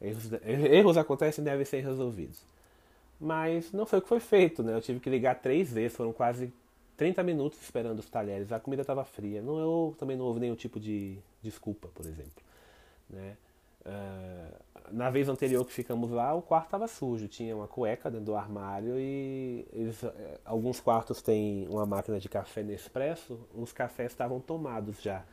[0.00, 2.40] Erros, erros acontecem e devem ser resolvidos.
[3.20, 4.74] Mas não foi o que foi feito, né?
[4.74, 6.52] Eu tive que ligar três vezes, foram quase
[6.96, 8.52] 30 minutos esperando os talheres.
[8.52, 9.42] A comida estava fria.
[9.42, 12.47] Não, eu também não houve nenhum tipo de desculpa, por exemplo.
[13.08, 13.36] Né?
[13.86, 17.28] Uh, na vez anterior que ficamos lá, o quarto estava sujo.
[17.28, 22.28] Tinha uma cueca dentro do armário e eles, eh, alguns quartos têm uma máquina de
[22.28, 23.38] café Nespresso.
[23.54, 25.24] Os cafés estavam tomados já.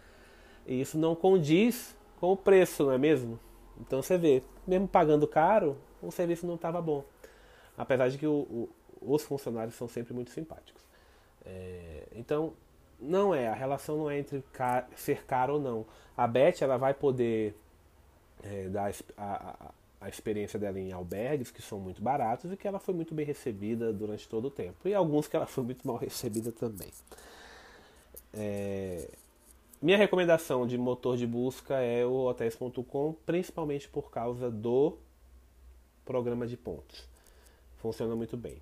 [0.65, 3.39] E isso não condiz com o preço, não é mesmo?
[3.79, 7.03] Então você vê, mesmo pagando caro, o serviço não estava bom.
[7.77, 8.69] Apesar de que o, o,
[9.01, 10.83] os funcionários são sempre muito simpáticos.
[11.45, 12.53] É, então,
[12.99, 15.85] não é, a relação não é entre car ser caro ou não.
[16.15, 17.55] A Beth ela vai poder
[18.45, 22.67] é, dar a, a, a, experiência dela em albergues que são muito baratos e que
[22.67, 24.88] ela foi muito bem recebida durante todo o tempo.
[24.88, 26.89] E alguns que ela foi muito mal recebida também.
[28.34, 29.10] É,
[29.81, 34.97] minha recomendação de motor de busca é o hotéis.com, principalmente por causa do
[36.05, 37.08] programa de pontos.
[37.77, 38.62] Funciona muito bem.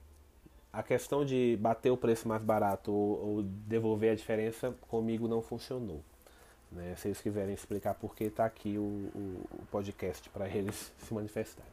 [0.72, 5.42] A questão de bater o preço mais barato ou, ou devolver a diferença comigo não
[5.42, 6.02] funcionou.
[6.74, 6.96] Né?
[6.98, 11.14] Se eles quiserem explicar por que, está aqui o, o, o podcast para eles se
[11.14, 11.72] manifestarem.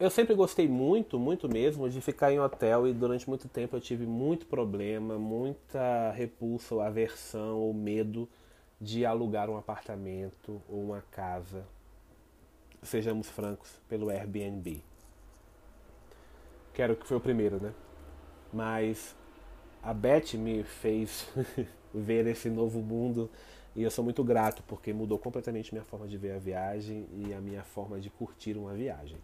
[0.00, 3.80] Eu sempre gostei muito, muito mesmo, de ficar em hotel e durante muito tempo eu
[3.80, 8.28] tive muito problema, muita repulsa ou aversão ou medo
[8.80, 11.64] de alugar um apartamento ou uma casa,
[12.82, 14.82] sejamos francos, pelo Airbnb.
[16.74, 17.72] Quero que foi o primeiro, né?
[18.52, 19.14] Mas
[19.80, 21.28] a Beth me fez
[21.94, 23.30] ver esse novo mundo
[23.74, 27.32] e eu sou muito grato porque mudou completamente minha forma de ver a viagem e
[27.32, 29.16] a minha forma de curtir uma viagem.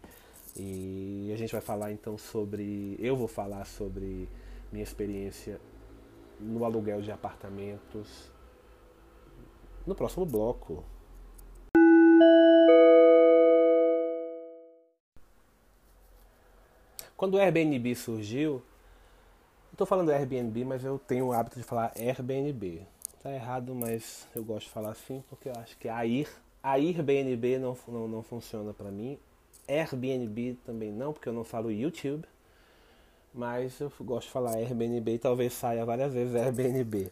[0.55, 2.95] E a gente vai falar então sobre.
[2.99, 4.27] Eu vou falar sobre
[4.71, 5.61] minha experiência
[6.39, 8.31] no aluguel de apartamentos
[9.85, 10.83] no próximo bloco.
[17.15, 18.63] Quando o Airbnb surgiu,
[19.79, 22.81] estou falando Airbnb, mas eu tenho o hábito de falar Airbnb.
[23.23, 26.29] Tá errado, mas eu gosto de falar assim porque eu acho que a Air,
[26.61, 29.17] a Airbnb não, não, não funciona para mim.
[29.69, 32.27] Airbnb também não, porque eu não falo YouTube.
[33.33, 37.09] Mas eu gosto de falar Airbnb e talvez saia várias vezes Airbnb.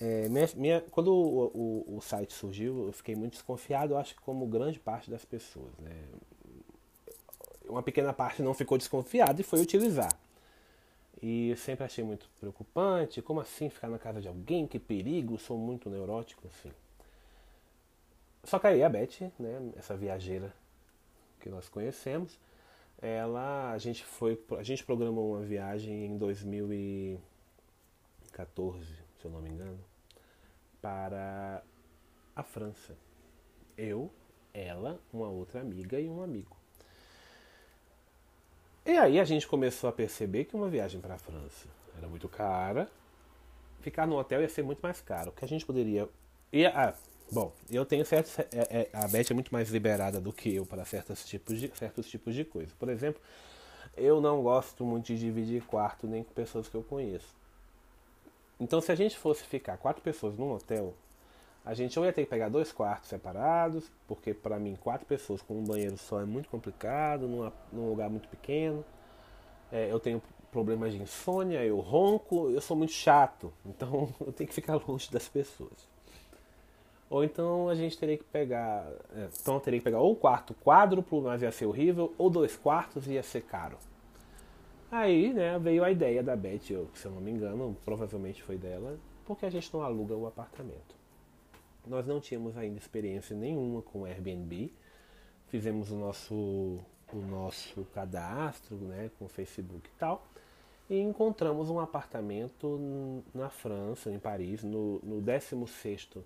[0.00, 4.14] É, minha, minha, quando o, o, o, site surgiu, eu fiquei muito desconfiado, eu acho
[4.14, 5.76] que como grande parte das pessoas.
[5.78, 5.92] Né?
[7.68, 10.10] Uma pequena parte não ficou desconfiada e foi utilizar.
[11.22, 14.66] E sempre achei muito preocupante, como assim ficar na casa de alguém?
[14.66, 16.72] Que perigo, sou muito neurótico, assim.
[18.44, 20.54] Só que aí a Beth, né, essa viajeira
[21.40, 22.38] que nós conhecemos,
[23.00, 28.86] ela a gente foi a gente programou uma viagem em 2014,
[29.18, 29.78] se eu não me engano,
[30.80, 31.62] para
[32.34, 32.96] a França.
[33.76, 34.10] Eu,
[34.52, 36.59] ela, uma outra amiga e um amigo.
[38.84, 41.66] E aí a gente começou a perceber que uma viagem para a França
[41.96, 42.88] era muito cara.
[43.80, 45.32] Ficar no hotel ia ser muito mais caro.
[45.32, 46.08] Que a gente poderia.
[46.52, 46.94] E, ah,
[47.32, 48.36] Bom, eu tenho certos.
[48.38, 51.70] É, é, a Beth é muito mais liberada do que eu para certos tipos de,
[51.76, 52.72] certos tipos de coisa.
[52.76, 53.22] Por exemplo,
[53.96, 57.32] eu não gosto muito de dividir quarto nem com pessoas que eu conheço.
[58.58, 60.92] Então, se a gente fosse ficar quatro pessoas num hotel,
[61.64, 65.42] a gente ou ia ter que pegar dois quartos separados, porque para mim quatro pessoas
[65.42, 68.84] com um banheiro só é muito complicado, numa, num lugar muito pequeno.
[69.70, 74.48] É, eu tenho problemas de insônia, eu ronco, eu sou muito chato, então eu tenho
[74.48, 75.88] que ficar longe das pessoas.
[77.10, 78.86] Ou então a gente teria que pegar.
[79.14, 82.56] É, então teria que pegar ou um quarto quádruplo, mas ia ser horrível, ou dois
[82.56, 83.76] quartos ia ser caro.
[84.90, 88.56] Aí, né, veio a ideia da Beth, eu, se eu não me engano, provavelmente foi
[88.56, 90.99] dela, porque a gente não aluga o apartamento.
[91.86, 94.72] Nós não tínhamos ainda experiência nenhuma com Airbnb.
[95.48, 96.34] Fizemos o nosso,
[97.12, 100.26] o nosso cadastro, né, com o Facebook e tal.
[100.88, 106.22] E encontramos um apartamento na França, em Paris, no, no 16º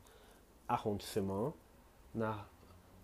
[0.67, 1.53] arrondissement,
[2.15, 2.47] na,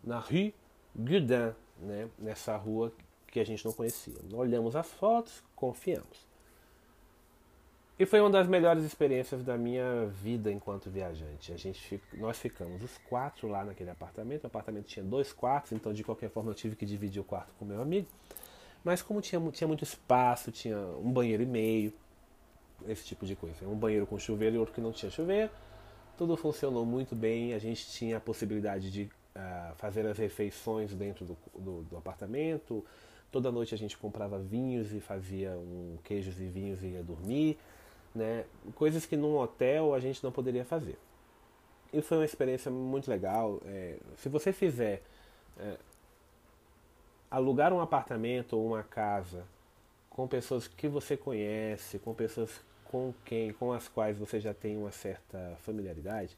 [0.03, 0.55] na Rue
[0.97, 2.93] Gudin, né, nessa rua
[3.27, 4.17] que a gente não conhecia.
[4.33, 6.30] Olhamos as fotos, confiamos.
[8.01, 11.53] E foi uma das melhores experiências da minha vida enquanto viajante.
[11.53, 14.45] A gente, nós ficamos os quatro lá naquele apartamento.
[14.45, 17.53] O apartamento tinha dois quartos, então de qualquer forma eu tive que dividir o quarto
[17.59, 18.09] com meu amigo.
[18.83, 21.93] Mas como tinha, tinha muito espaço, tinha um banheiro e meio,
[22.89, 23.69] esse tipo de coisa.
[23.69, 25.51] Um banheiro com chuveiro e outro que não tinha chuveiro.
[26.17, 27.53] Tudo funcionou muito bem.
[27.53, 29.03] A gente tinha a possibilidade de
[29.37, 32.83] uh, fazer as refeições dentro do, do, do, apartamento.
[33.31, 37.59] Toda noite a gente comprava vinhos e fazia um queijos e vinhos e ia dormir.
[38.15, 38.45] Né?
[38.75, 40.99] Coisas que num hotel a gente não poderia fazer.
[41.93, 43.61] E foi uma experiência muito legal.
[43.67, 45.03] É, se você fizer
[45.59, 45.77] é,
[47.31, 49.45] alugar um apartamento ou uma casa
[50.09, 54.77] com pessoas que você conhece, com pessoas com quem, com as quais você já tem
[54.77, 56.37] uma certa familiaridade,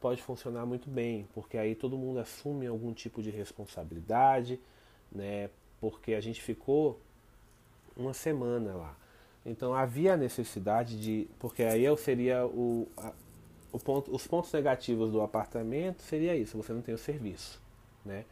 [0.00, 4.60] pode funcionar muito bem, porque aí todo mundo assume algum tipo de responsabilidade,
[5.10, 5.50] né?
[5.80, 7.00] Porque a gente ficou
[7.96, 8.96] uma semana lá.
[9.48, 13.12] Então havia a necessidade de, porque aí eu seria o, a,
[13.72, 17.60] o ponto, os pontos negativos do apartamento seria isso, você não tem o serviço,
[18.04, 18.24] né?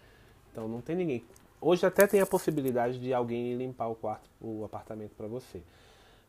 [0.52, 1.24] Então não tem ninguém
[1.60, 5.62] Hoje até tem a possibilidade de alguém limpar o quarto, o apartamento para você.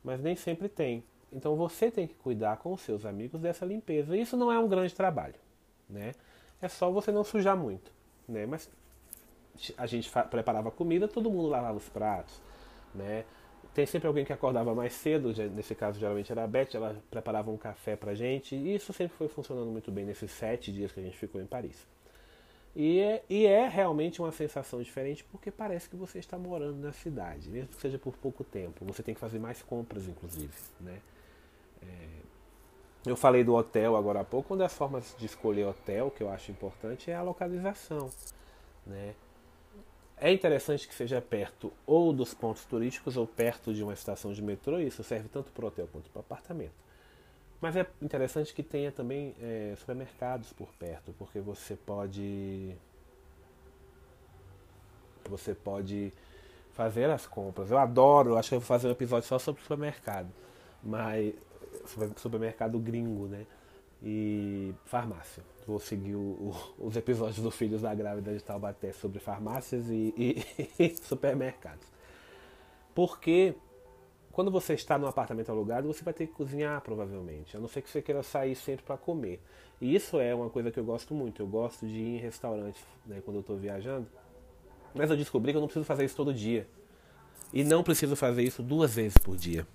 [0.04, 1.04] Mas nem sempre tem.
[1.32, 4.16] Então você tem que cuidar com os seus amigos dessa limpeza.
[4.16, 5.36] Isso não é um grande trabalho,
[5.90, 6.14] né?
[6.62, 7.92] É só você não sujar muito,
[8.28, 8.46] né?
[8.46, 8.70] Mas
[9.78, 12.42] a gente preparava comida, todo mundo lavava os pratos,
[12.96, 13.26] né?
[13.78, 17.52] Tem sempre alguém que acordava mais cedo, nesse caso geralmente era a Beth, ela preparava
[17.52, 21.00] um café pra gente, e isso sempre foi funcionando muito bem nesses sete dias que
[21.00, 21.86] a gente ficou em Paris.
[22.76, 26.92] E é, e é realmente uma sensação diferente porque parece que você está morando na
[26.92, 28.84] cidade, mesmo que seja por pouco tempo.
[28.84, 30.54] Você tem que fazer mais compras, inclusive.
[30.82, 31.00] Né?
[31.84, 32.08] É,
[33.06, 34.56] eu falei do hotel agora há pouco.
[34.56, 38.10] Uma das formas de escolher hotel que eu acho importante é a localização.
[38.88, 39.14] Né?
[40.20, 44.42] É interessante que seja perto ou dos pontos turísticos ou perto de uma estação de
[44.42, 44.80] metrô.
[44.80, 46.74] Isso serve tanto para hotel quanto para apartamento.
[47.62, 52.76] Mas é interessante que tenha também é, supermercados por perto, porque você pode
[55.30, 56.14] você pode
[56.74, 57.70] fazer as compras.
[57.70, 60.30] Eu adoro, acho que eu vou fazer um episódio só sobre supermercado,
[60.84, 61.34] mas
[62.16, 63.46] supermercado gringo, né?
[64.02, 65.44] E farmácia.
[65.66, 66.56] Vou seguir o, o,
[66.88, 70.46] os episódios do Filhos da Grávida de Taubaté sobre farmácias e,
[70.80, 71.88] e, supermercados.
[72.94, 73.56] Porque
[74.32, 77.82] quando você está num apartamento alugado, você vai ter que cozinhar provavelmente, a não ser
[77.82, 79.42] que você queira sair sempre para comer.
[79.82, 81.42] E isso é uma coisa que eu gosto muito.
[81.42, 84.08] Eu gosto de ir em restaurantes né, quando eu estou viajando.
[84.94, 86.68] Mas eu descobri que eu não preciso fazer isso todo dia.
[87.54, 89.66] E não preciso fazer isso duas vezes por dia.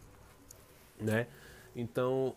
[1.01, 1.27] Né?
[1.75, 2.35] Então,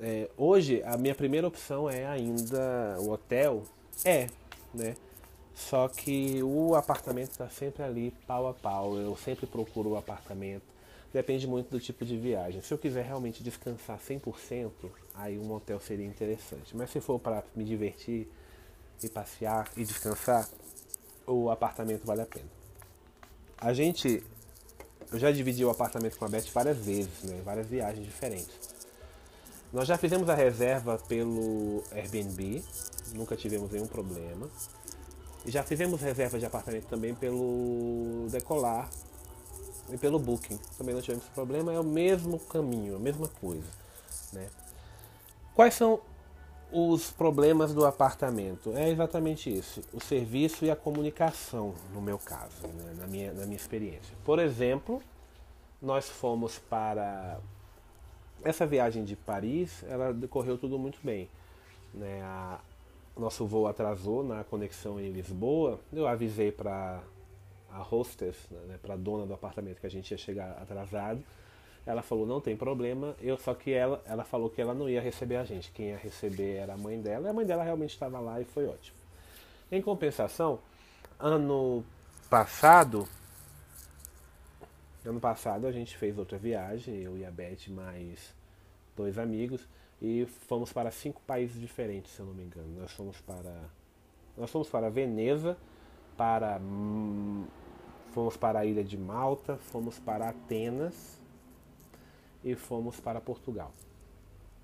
[0.00, 3.62] é, hoje a minha primeira opção é ainda o hotel.
[4.04, 4.26] É,
[4.72, 4.96] né?
[5.54, 8.96] Só que o apartamento está sempre ali pau a pau.
[8.96, 10.64] Eu sempre procuro o apartamento.
[11.12, 12.62] Depende muito do tipo de viagem.
[12.62, 14.70] Se eu quiser realmente descansar 100%,
[15.14, 16.74] aí um hotel seria interessante.
[16.74, 18.26] Mas se for para me divertir
[19.02, 20.48] e passear e descansar,
[21.26, 22.48] o apartamento vale a pena.
[23.58, 24.24] A gente,
[25.12, 27.42] eu já dividi o apartamento com a Beth várias vezes, né?
[27.44, 28.71] várias viagens diferentes.
[29.72, 32.62] Nós já fizemos a reserva pelo Airbnb,
[33.14, 34.48] nunca tivemos nenhum problema.
[35.46, 38.88] Já fizemos reserva de apartamento também pelo Decolar,
[39.90, 40.58] e pelo Booking.
[40.78, 43.68] Também não tivemos problema, é o mesmo caminho, a mesma coisa.
[44.32, 44.48] Né?
[45.54, 46.00] Quais são
[46.70, 48.72] os problemas do apartamento?
[48.76, 52.94] É exatamente isso: o serviço e a comunicação, no meu caso, né?
[52.98, 54.16] na, minha, na minha experiência.
[54.24, 55.02] Por exemplo,
[55.80, 57.38] nós fomos para.
[58.44, 61.28] Essa viagem de Paris, ela decorreu tudo muito bem.
[61.94, 62.20] Né?
[62.22, 62.60] A,
[63.16, 65.78] nosso voo atrasou na conexão em Lisboa.
[65.92, 67.00] Eu avisei para
[67.70, 71.22] a hostess, né, para a dona do apartamento que a gente ia chegar atrasado.
[71.84, 73.14] Ela falou não tem problema.
[73.20, 75.70] Eu só que ela, ela falou que ela não ia receber a gente.
[75.72, 77.26] Quem ia receber era a mãe dela.
[77.26, 78.96] E a mãe dela realmente estava lá e foi ótimo.
[79.70, 80.60] Em compensação,
[81.18, 81.84] ano
[82.30, 83.08] passado,
[85.04, 88.34] ano passado a gente fez outra viagem, eu e a Beth mais
[88.96, 89.66] dois amigos
[90.00, 92.80] e fomos para cinco países diferentes, se eu não me engano.
[92.80, 93.54] Nós fomos para
[94.36, 95.56] nós fomos para Veneza,
[96.16, 96.58] para
[98.12, 101.18] Fomos para a ilha de Malta, fomos para Atenas
[102.44, 103.72] e fomos para Portugal.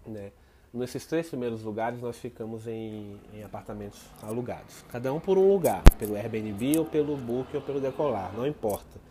[0.07, 0.33] Né?
[0.73, 5.83] Nesses três primeiros lugares nós ficamos em, em, apartamentos alugados, cada um por um lugar,
[5.99, 9.08] pelo Airbnb ou pelo Book ou pelo Decolar, não importa.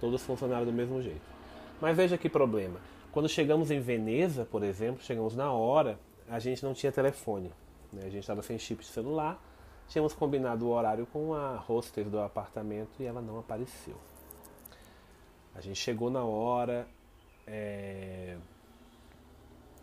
[0.00, 1.20] Todos funcionaram do mesmo jeito.
[1.80, 2.80] Mas veja que problema.
[3.12, 5.98] Quando chegamos em Veneza, por exemplo, chegamos na hora,
[6.28, 7.50] a gente não tinha telefone.
[7.92, 8.02] Né?
[8.02, 9.42] A gente estava sem chip de celular.
[9.88, 13.96] Tínhamos combinado o horário com a hostess do apartamento e ela não apareceu.
[15.54, 16.86] A gente chegou na hora.
[17.46, 18.36] É...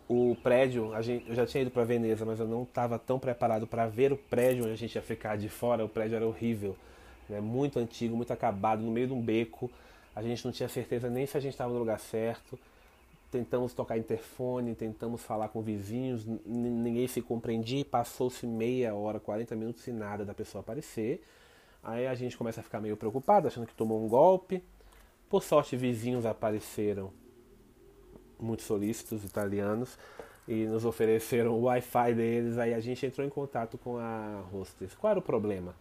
[0.08, 3.18] O prédio, a gente, eu já tinha ido para Veneza, mas eu não estava tão
[3.18, 5.84] preparado para ver o prédio onde a gente ia ficar de fora.
[5.84, 6.74] O prédio era horrível,
[7.28, 7.42] né?
[7.42, 9.70] muito antigo, muito acabado, no meio de um beco.
[10.18, 12.58] A gente não tinha certeza nem se a gente estava no lugar certo
[13.30, 19.86] tentamos tocar interfone, tentamos falar com vizinhos, ninguém se compreendia, passou-se meia hora, 40 minutos
[19.86, 21.22] e nada da pessoa aparecer.
[21.82, 24.62] Aí a gente começa a ficar meio preocupado, achando que tomou um golpe.
[25.28, 27.12] Por sorte, vizinhos apareceram,
[28.40, 29.98] muito solícitos, italianos,
[30.46, 32.56] e nos ofereceram o Wi-Fi deles.
[32.56, 34.94] Aí a gente entrou em contato com a hostess.
[34.94, 35.74] Qual era o problema?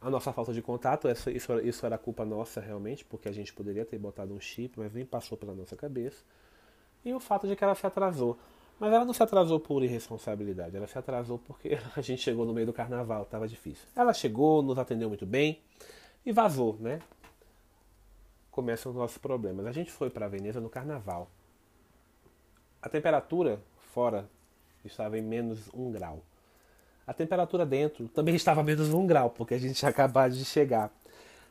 [0.00, 3.84] A nossa falta de contato, isso, isso era culpa nossa realmente, porque a gente poderia
[3.84, 6.24] ter botado um chip, mas nem passou pela nossa cabeça
[7.04, 8.38] e o fato de que ela se atrasou.
[8.78, 12.54] Mas ela não se atrasou por irresponsabilidade, ela se atrasou porque a gente chegou no
[12.54, 13.86] meio do carnaval, estava difícil.
[13.94, 15.60] Ela chegou, nos atendeu muito bem
[16.24, 17.00] e vazou, né?
[18.50, 19.66] Começam os nossos problemas.
[19.66, 21.30] A gente foi para Veneza no carnaval.
[22.80, 23.60] A temperatura
[23.92, 24.28] fora
[24.84, 26.22] estava em menos um grau.
[27.10, 30.92] A temperatura dentro também estava menos um grau, porque a gente tinha acabado de chegar.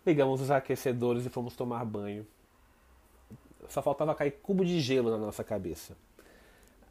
[0.05, 2.25] Ligamos os aquecedores e fomos tomar banho
[3.69, 5.95] só faltava cair cubo de gelo na nossa cabeça.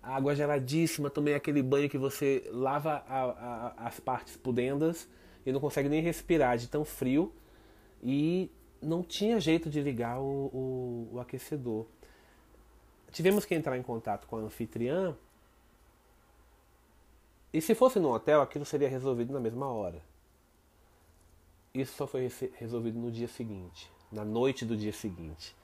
[0.02, 5.08] Água geladíssima, também aquele banho que você lava a, a, as partes pudendas
[5.44, 7.32] e não consegue nem respirar de tão frio.
[8.02, 8.50] E
[8.80, 11.84] não tinha jeito de ligar o, o, o aquecedor.
[13.10, 15.16] Tivemos que entrar em contato com a anfitriã.
[17.53, 20.03] E se fosse no hotel, aquilo seria resolvido na mesma hora.
[21.72, 25.55] Isso só foi resolvido no dia seguinte, na noite do dia seguinte.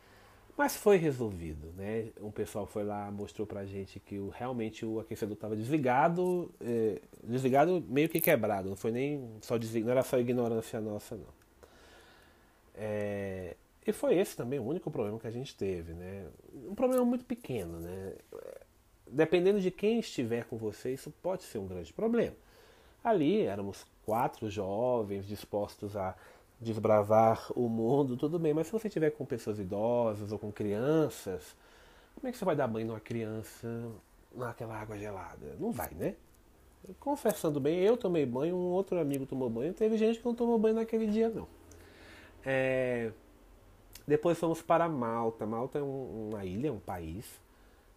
[0.57, 2.11] Mas foi resolvido, né?
[2.20, 7.01] Um pessoal foi lá, mostrou pra gente que o, realmente o aquecedor estava desligado, é,
[7.24, 11.45] desligado meio que quebrado, não foi nem só desligado, não era só ignorância nossa, não.
[12.76, 16.26] É, e foi esse também o único problema que a gente teve, né?
[16.68, 18.12] Um problema muito pequeno, né?
[19.07, 22.36] Dependendo de quem estiver com você, isso pode ser um grande problema.
[23.02, 26.16] Ali éramos quatro jovens dispostos a
[26.61, 31.55] desbravar o mundo, tudo bem, mas se você tiver com pessoas idosas ou com crianças,
[32.14, 33.68] como é que você vai dar banho numa criança
[34.34, 35.57] naquela água gelada?
[35.59, 36.14] Não vai, né?
[37.00, 40.59] Confessando bem, eu tomei banho, um outro amigo tomou banho, teve gente que não tomou
[40.59, 41.46] banho naquele dia, não.
[42.44, 43.11] É...
[44.07, 45.46] Depois fomos para Malta.
[45.46, 47.24] Malta é um, uma ilha, um país.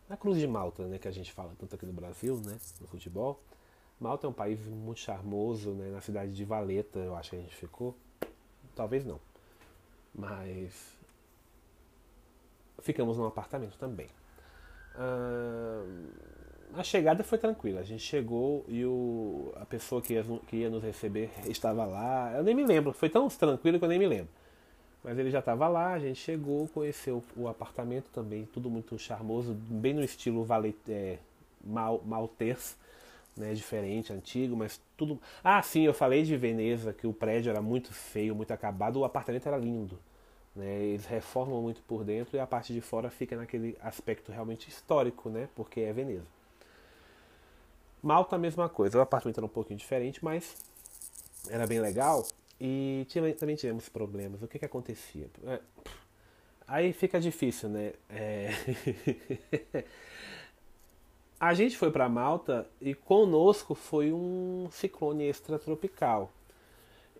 [0.09, 2.87] Na Cruz de Malta, né, que a gente fala tanto aqui no Brasil, né, no
[2.87, 3.41] futebol.
[3.99, 7.39] Malta é um país muito charmoso, né, na cidade de Valeta, eu acho que a
[7.39, 7.95] gente ficou.
[8.75, 9.19] Talvez não.
[10.13, 10.97] Mas
[12.79, 14.07] ficamos num apartamento também.
[16.73, 17.81] a chegada foi tranquila.
[17.81, 22.33] A gente chegou e o, a pessoa que ia, que ia nos receber estava lá.
[22.33, 22.93] Eu nem me lembro.
[22.93, 24.29] Foi tão tranquilo que eu nem me lembro.
[25.07, 29.53] Mas ele já estava lá, a gente chegou, conheceu o apartamento também, tudo muito charmoso,
[29.53, 31.17] bem no estilo vale, é,
[31.63, 32.75] mal, maltês
[33.33, 35.17] né, diferente, antigo, mas tudo.
[35.41, 39.05] Ah, sim, eu falei de Veneza que o prédio era muito feio, muito acabado, o
[39.05, 39.97] apartamento era lindo.
[40.53, 40.77] Né?
[40.83, 45.29] Eles reformam muito por dentro e a parte de fora fica naquele aspecto realmente histórico,
[45.29, 45.47] né?
[45.55, 46.27] Porque é Veneza.
[48.03, 50.57] Malta a mesma coisa, o apartamento era um pouquinho diferente, mas
[51.49, 52.27] era bem legal
[52.59, 53.05] e
[53.39, 54.41] também tivemos problemas.
[54.41, 55.27] O que que acontecia?
[55.45, 55.59] É,
[56.67, 57.93] aí fica difícil, né?
[58.09, 58.49] É...
[61.39, 66.31] A gente foi para Malta e conosco foi um ciclone extratropical.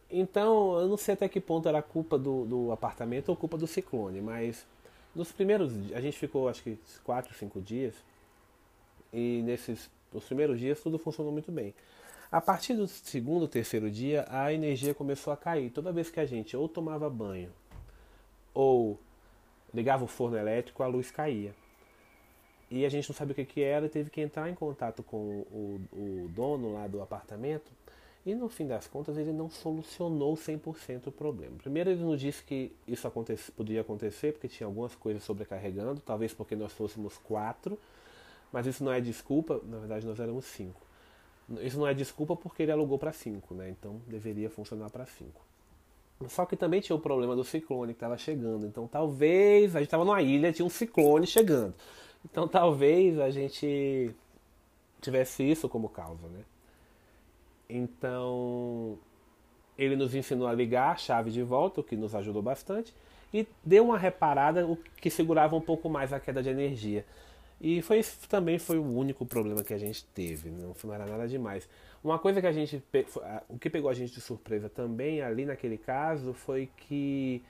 [0.09, 3.67] Então, eu não sei até que ponto era culpa do, do apartamento ou culpa do
[3.67, 4.65] ciclone, mas
[5.13, 7.93] nos primeiros a gente ficou acho que 4, 5 dias
[9.13, 11.75] e nesses os primeiros dias tudo funcionou muito bem.
[12.31, 15.69] A partir do segundo, terceiro dia, a energia começou a cair.
[15.69, 17.51] Toda vez que a gente ou tomava banho
[18.53, 18.99] ou
[19.73, 21.53] ligava o forno elétrico, a luz caía
[22.69, 25.01] e a gente não sabia o que, que era e teve que entrar em contato
[25.01, 27.71] com o, o dono lá do apartamento
[28.25, 31.55] e no fim das contas ele não solucionou 100% o problema.
[31.57, 36.33] Primeiro ele nos disse que isso aconte podia acontecer porque tinha algumas coisas sobrecarregando, talvez
[36.33, 37.79] porque nós fôssemos quatro,
[38.51, 40.86] mas isso não é desculpa, na verdade nós éramos cinco.
[41.61, 43.69] Isso não é desculpa porque ele alugou para cinco, né?
[43.69, 45.41] então deveria funcionar para cinco.
[46.27, 48.65] Só que também tinha o problema do ciclone que estava chegando.
[48.65, 49.75] Então talvez.
[49.75, 51.75] A gente estava numa ilha, tinha um ciclone chegando.
[52.25, 54.13] Então talvez a gente
[54.99, 56.43] tivesse isso como causa, né?
[57.69, 58.97] Então
[59.77, 62.93] ele nos ensinou a ligar a chave de volta, o que nos ajudou bastante,
[63.31, 67.05] e deu uma reparada, o que segurava um pouco mais a queda de energia.
[67.59, 71.67] E foi também foi o único problema que a gente teve, não, era nada demais.
[72.03, 72.83] Uma coisa que a gente.
[73.49, 77.43] O que pegou a gente de surpresa também ali naquele caso foi que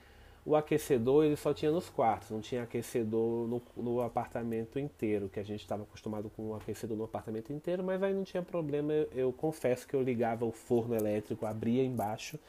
[0.45, 5.41] o aquecedor ele só tinha nos quartos, não tinha aquecedor no, no apartamento inteiro, que
[5.41, 8.93] a gente estava acostumado com um aquecedor no apartamento inteiro, mas aí não tinha problema.
[8.93, 12.39] Eu, eu, confesso que eu ligava o forno elétrico, abria embaixo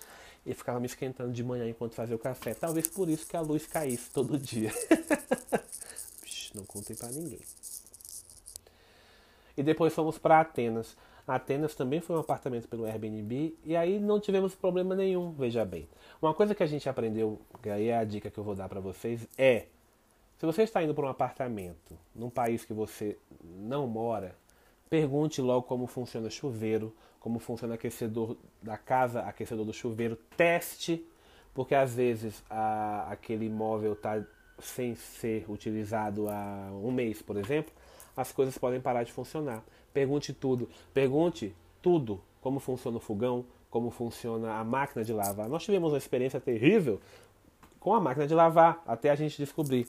[0.46, 2.54] e ficava me esquentando de manhã enquanto fazia o café.
[2.54, 4.70] Talvez por isso que a luz caísse todo dia.
[6.54, 7.40] não contei para ninguém.
[9.56, 10.96] E depois fomos para Atenas.
[11.26, 15.88] Atenas também foi um apartamento pelo Airbnb e aí não tivemos problema nenhum, veja bem.
[16.22, 18.68] Uma coisa que a gente aprendeu, que aí é a dica que eu vou dar
[18.68, 19.66] para vocês, é
[20.38, 24.36] se você está indo para um apartamento num país que você não mora,
[24.88, 31.04] pergunte logo como funciona o chuveiro, como funciona aquecedor da casa, aquecedor do chuveiro, teste,
[31.52, 34.24] porque às vezes a, aquele imóvel está
[34.60, 37.72] sem ser utilizado há um mês, por exemplo,
[38.16, 39.62] as coisas podem parar de funcionar.
[39.92, 40.68] Pergunte tudo.
[40.92, 42.20] Pergunte tudo.
[42.40, 45.48] Como funciona o fogão, como funciona a máquina de lavar.
[45.48, 47.00] Nós tivemos uma experiência terrível
[47.78, 49.86] com a máquina de lavar, até a gente descobrir.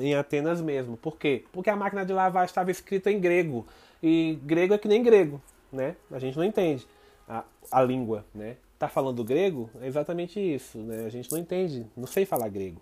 [0.00, 0.96] Em Atenas mesmo.
[0.96, 1.44] Por quê?
[1.52, 3.66] Porque a máquina de lavar estava escrita em grego.
[4.02, 5.40] E grego é que nem grego,
[5.70, 5.96] né?
[6.10, 6.86] A gente não entende
[7.28, 8.56] a, a língua, né?
[8.78, 9.68] Tá falando grego?
[9.80, 11.04] É exatamente isso, né?
[11.04, 12.80] A gente não entende, não sei falar grego.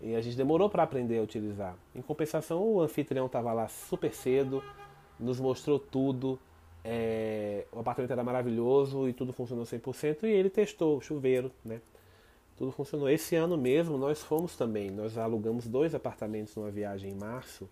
[0.00, 1.76] E a gente demorou para aprender a utilizar.
[1.94, 4.62] Em compensação, o anfitrião estava lá super cedo,
[5.18, 6.38] nos mostrou tudo.
[6.84, 10.24] É, o apartamento era maravilhoso e tudo funcionou 100%.
[10.24, 11.80] E ele testou o chuveiro, né?
[12.56, 13.08] Tudo funcionou.
[13.08, 14.90] Esse ano mesmo nós fomos também.
[14.90, 17.68] Nós alugamos dois apartamentos numa viagem em março,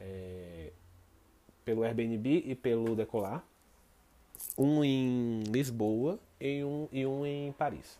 [0.00, 0.72] é,
[1.64, 3.44] pelo Airbnb e pelo Decolar.
[4.56, 7.98] Um em Lisboa e um, e um em Paris.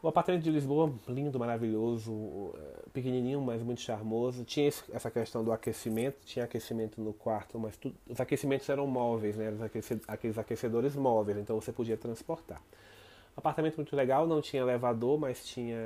[0.00, 4.44] O apartamento de Lisboa, lindo, maravilhoso, é, pequenininho, mas muito charmoso.
[4.44, 7.76] Tinha essa questão do aquecimento, tinha aquecimento no quarto, mas
[8.08, 9.52] os aquecimentos eram móveis, né?
[10.06, 12.62] Aqueles aquecedores móveis, então você podia transportar.
[13.36, 15.76] Apartamento muito legal, não tinha elevador, mas tinha.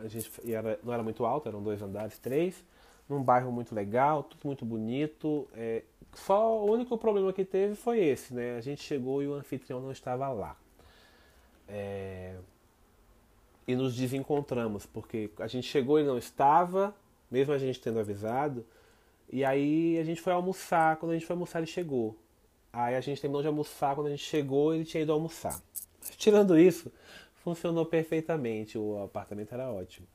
[0.00, 2.62] A gente era, não era muito alto, eram dois andares, três.
[3.08, 5.48] Num bairro muito legal, tudo muito bonito.
[5.54, 8.56] É, só o único problema que teve foi esse, né?
[8.56, 10.54] A gente chegou e o anfitrião não estava lá.
[11.66, 12.36] É,
[13.68, 16.96] e nos desencontramos, porque a gente chegou e não estava,
[17.30, 18.64] mesmo a gente tendo avisado,
[19.30, 22.16] e aí a gente foi almoçar, quando a gente foi almoçar ele chegou.
[22.72, 25.60] Aí a gente terminou de almoçar, quando a gente chegou ele tinha ido almoçar.
[26.16, 26.90] Tirando isso,
[27.44, 30.06] funcionou perfeitamente, o apartamento era ótimo.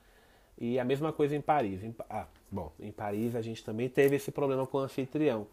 [0.57, 1.83] E a mesma coisa em Paris.
[1.83, 5.45] Em, ah, bom, em Paris a gente também teve esse problema com o anfitrião.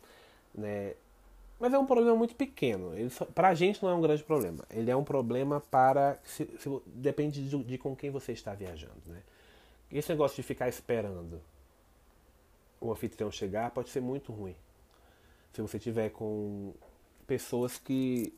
[0.55, 0.95] Né?
[1.61, 2.93] Mas é um problema muito pequeno.
[3.35, 4.65] Para a gente não é um grande problema.
[4.71, 6.19] Ele é um problema para.
[6.25, 9.03] Se, se, depende de, de, com quem você está viajando.
[9.05, 9.23] Né?
[9.93, 11.39] Esse negócio de ficar esperando
[12.81, 14.57] o anfitrião chegar pode ser muito ruim.
[15.53, 16.73] Se você tiver com
[17.27, 18.33] pessoas que.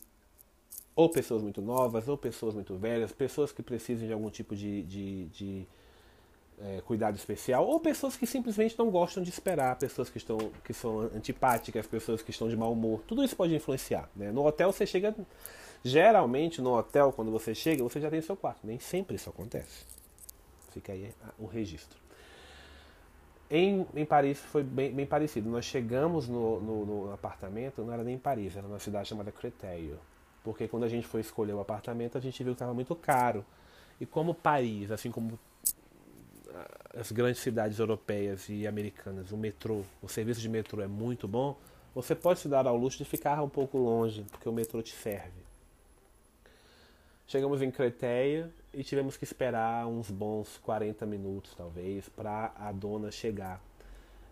[0.96, 4.82] Ou pessoas muito novas, ou pessoas muito velhas, pessoas que precisam de algum tipo de,
[4.82, 5.66] de, de
[6.61, 10.72] é, cuidado especial, ou pessoas que simplesmente não gostam de esperar, pessoas que, estão, que
[10.72, 13.03] são antipáticas, pessoas que estão de mau humor.
[13.07, 14.09] Tudo isso pode influenciar.
[14.14, 14.30] Né?
[14.30, 15.14] No hotel você chega.
[15.84, 18.61] Geralmente no hotel, quando você chega, você já tem seu quarto.
[18.64, 19.84] Nem sempre isso acontece.
[20.70, 21.98] Fica aí o registro.
[23.50, 25.50] Em, em Paris foi bem, bem parecido.
[25.50, 29.30] Nós chegamos no, no, no, apartamento, não era nem em Paris, era numa cidade chamada
[29.30, 29.98] Créteil.
[30.42, 33.44] Porque quando a gente foi escolher o apartamento, a gente viu que estava muito caro.
[34.00, 35.38] E como Paris, assim como
[36.95, 41.57] as grandes cidades europeias e americanas, o metrô, o serviço de metrô é muito bom,
[41.95, 44.95] você pode se dar ao luxo de ficar um pouco longe, porque o metrô te
[44.95, 45.43] serve.
[47.26, 53.11] Chegamos em Creteia e tivemos que esperar uns bons 40 minutos, talvez, para a dona
[53.11, 53.61] chegar.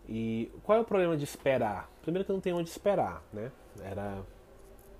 [0.07, 1.89] E qual é o problema de esperar?
[2.01, 3.51] Primeiro que não tem onde esperar, né?
[3.81, 4.23] Era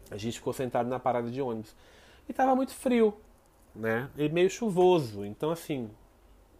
[0.10, 1.76] a gente ficou sentado na parada de ônibus
[2.28, 3.16] e estava muito frio,
[3.74, 4.10] né?
[4.18, 5.26] E meio chuvoso.
[5.26, 5.90] Então assim,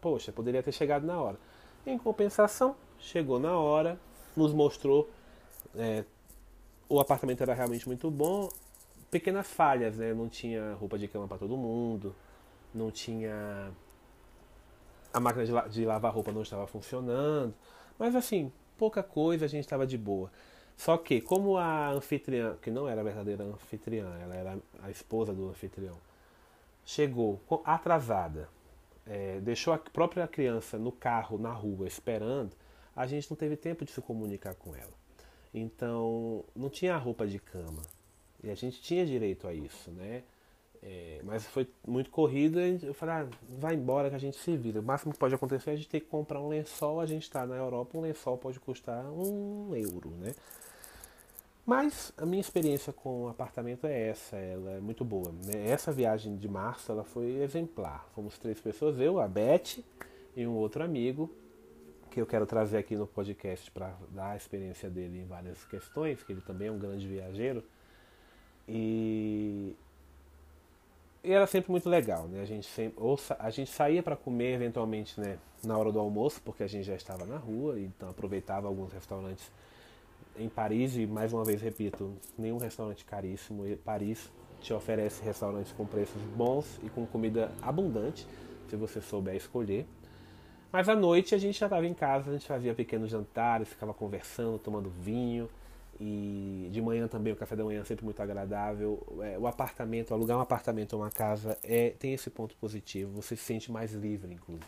[0.02, 1.38] poxa, poderia ter chegado na hora.
[1.86, 4.00] Em compensação, chegou na hora,
[4.36, 5.10] nos mostrou.
[5.76, 6.04] É,
[6.90, 8.50] o apartamento era realmente muito bom.
[9.10, 10.14] Pequenas falhas, né?
[10.14, 12.16] Não tinha roupa de cama para todo mundo,
[12.74, 13.72] não tinha.
[15.14, 17.54] A máquina de, la de lavar roupa não estava funcionando.
[18.00, 20.32] Mas assim, pouca coisa, a gente estava de boa.
[20.78, 25.32] Só que, como a anfitriã, que não era a verdadeira anfitriã, ela era a esposa
[25.32, 25.96] do anfitrião,
[26.84, 28.50] chegou atrasada,
[29.06, 32.56] é, deixou a própria criança no carro, na rua, esperando,
[32.96, 34.94] a gente não teve tempo de se comunicar com ela.
[35.54, 37.82] Então, não tinha roupa de cama.
[38.44, 40.24] E a gente tinha direito a isso, né?
[40.84, 44.80] É, mas foi muito corrida eu falei, ah, vai embora que a gente se vira.
[44.80, 47.24] O máximo que pode acontecer é a gente ter que comprar um lençol, a gente
[47.24, 50.34] está na Europa, um lençol pode custar um euro, né?
[51.72, 55.32] Mas a minha experiência com o apartamento é essa, ela é muito boa.
[55.32, 55.70] Né?
[55.70, 58.10] Essa viagem de março ela foi exemplar.
[58.14, 59.82] Fomos três pessoas, eu, a Beth
[60.36, 61.34] e um outro amigo,
[62.10, 66.22] que eu quero trazer aqui no podcast para dar a experiência dele em várias questões,
[66.22, 67.64] que ele também é um grande viajeiro.
[68.68, 69.74] E,
[71.24, 72.42] e era sempre muito legal, né?
[72.42, 76.42] A gente sempre, ou a gente saía para comer eventualmente, né, na hora do almoço,
[76.44, 79.50] porque a gente já estava na rua, então aproveitava alguns restaurantes
[80.38, 83.64] em Paris, e mais uma vez repito, nenhum restaurante caríssimo.
[83.78, 88.28] Paris te oferece restaurantes com preços bons e com comida abundante,
[88.70, 89.86] se você souber escolher.
[90.72, 93.94] Mas à noite a gente já estava em casa, a gente fazia pequenos jantares, ficava
[93.94, 95.50] conversando, tomando vinho.
[96.00, 99.06] E de manhã também, o café da manhã é sempre muito agradável.
[99.22, 103.36] É, o apartamento, alugar um apartamento ou uma casa é, tem esse ponto positivo, você
[103.36, 104.66] se sente mais livre, inclusive.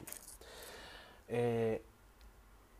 [1.27, 1.79] É,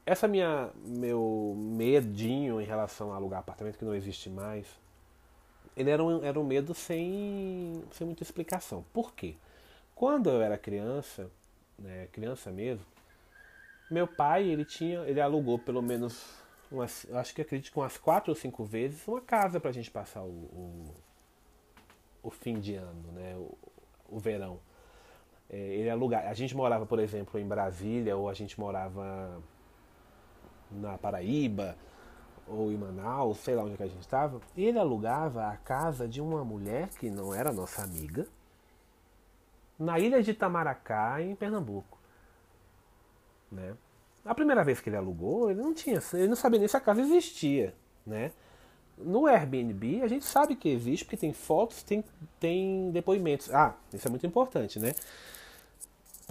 [0.05, 4.67] essa minha meu medinho em relação a alugar apartamento que não existe mais,
[5.75, 8.83] ele era um, era um medo sem, sem muita explicação.
[8.93, 9.35] Por quê?
[9.95, 11.29] Quando eu era criança,
[11.79, 12.85] né, criança mesmo,
[13.89, 16.41] meu pai ele tinha ele alugou pelo menos
[16.71, 20.21] umas, acho que acredito umas quatro ou cinco vezes uma casa para a gente passar
[20.23, 20.95] o, o,
[22.23, 23.57] o, fim de ano, né, o,
[24.09, 24.59] o verão.
[25.49, 26.27] É, ele alugava.
[26.27, 29.41] A gente morava, por exemplo, em Brasília ou a gente morava
[30.71, 31.75] na Paraíba
[32.47, 36.21] ou em Manaus, sei lá onde que a gente estava, ele alugava a casa de
[36.21, 38.27] uma mulher que não era nossa amiga,
[39.79, 41.97] na ilha de Itamaracá, em Pernambuco.
[43.51, 43.75] Né?
[44.25, 46.79] A primeira vez que ele alugou, ele não tinha, ele não sabia nem se a
[46.79, 47.73] casa existia,
[48.05, 48.31] né?
[48.97, 52.03] No Airbnb, a gente sabe que existe, porque tem fotos, tem,
[52.39, 53.53] tem depoimentos.
[53.53, 54.93] Ah, isso é muito importante, né?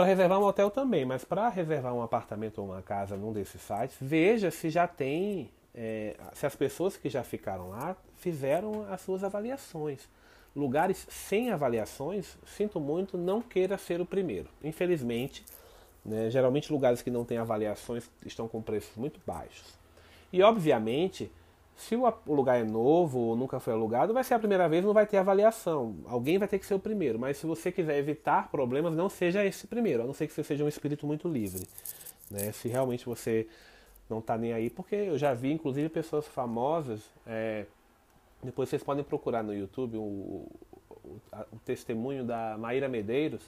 [0.02, 3.62] Para reservar um hotel também, mas para reservar um apartamento ou uma casa num desses
[3.62, 9.00] sites, veja se já tem, é, se as pessoas que já ficaram lá fizeram as
[9.00, 10.08] suas avaliações.
[10.56, 14.48] Lugares sem avaliações, sinto muito, não queira ser o primeiro.
[14.64, 15.44] Infelizmente,
[16.04, 19.78] né, geralmente lugares que não têm avaliações estão com preços muito baixos.
[20.32, 21.30] E obviamente,
[21.76, 24.92] se o lugar é novo ou nunca foi alugado, vai ser a primeira vez, não
[24.92, 25.96] vai ter avaliação.
[26.06, 27.18] Alguém vai ter que ser o primeiro.
[27.18, 30.44] Mas se você quiser evitar problemas, não seja esse primeiro, a não ser que você
[30.44, 31.66] seja um espírito muito livre.
[32.30, 32.52] Né?
[32.52, 33.48] Se realmente você
[34.08, 37.00] não está nem aí, porque eu já vi, inclusive, pessoas famosas.
[37.26, 37.66] É,
[38.42, 41.20] depois vocês podem procurar no YouTube o, o,
[41.52, 43.42] o testemunho da Maíra Medeiros,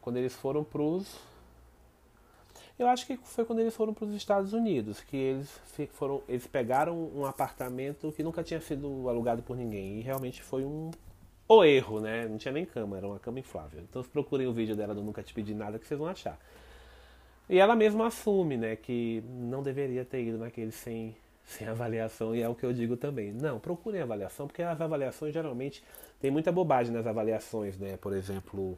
[0.00, 1.18] quando eles foram para os
[2.78, 5.60] eu acho que foi quando eles foram para os Estados Unidos, que eles
[5.92, 10.64] foram, eles pegaram um apartamento que nunca tinha sido alugado por ninguém e realmente foi
[10.64, 10.90] um
[11.48, 12.26] o erro, né?
[12.26, 13.80] Não tinha nem cama, era uma cama inflável.
[13.88, 16.38] Então procurem o vídeo dela do Nunca Te Pedi Nada que vocês vão achar.
[17.48, 22.42] E ela mesma assume, né, que não deveria ter ido naquele sem, sem avaliação, e
[22.42, 23.32] é o que eu digo também.
[23.32, 25.84] Não, procurem avaliação, porque as avaliações geralmente
[26.20, 27.96] tem muita bobagem nas avaliações, né?
[27.98, 28.76] Por exemplo,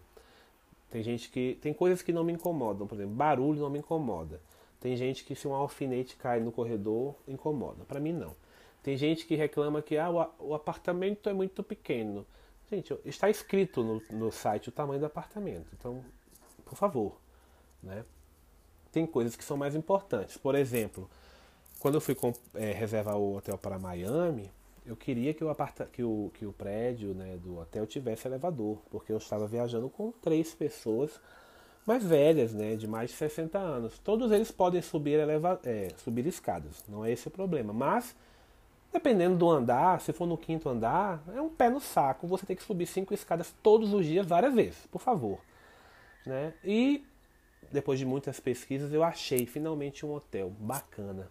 [0.90, 1.58] tem gente que.
[1.60, 4.40] Tem coisas que não me incomodam, por exemplo, barulho não me incomoda.
[4.80, 7.84] Tem gente que se um alfinete cai no corredor, incomoda.
[7.84, 8.34] Para mim não.
[8.82, 10.08] Tem gente que reclama que ah,
[10.38, 12.24] o, apartamento é muito pequeno.
[12.70, 15.66] Gente, está escrito no, no site o tamanho do apartamento.
[15.76, 16.04] Então,
[16.64, 17.20] por favor.
[17.82, 18.04] Né?
[18.92, 20.36] Tem coisas que são mais importantes.
[20.36, 21.10] Por exemplo,
[21.80, 22.16] quando eu fui
[22.54, 24.50] é, reservar o hotel para Miami,
[24.88, 28.78] eu queria que o, aparta, que o, que o prédio né, do hotel tivesse elevador,
[28.90, 31.20] porque eu estava viajando com três pessoas
[31.86, 33.98] mais velhas, né, de mais de 60 anos.
[33.98, 37.70] Todos eles podem subir, eleva, é, subir escadas, não é esse o problema.
[37.70, 38.16] Mas,
[38.90, 42.56] dependendo do andar, se for no quinto andar, é um pé no saco você tem
[42.56, 45.38] que subir cinco escadas todos os dias, várias vezes, por favor.
[46.24, 46.54] Né?
[46.64, 47.04] E,
[47.70, 51.30] depois de muitas pesquisas, eu achei finalmente um hotel bacana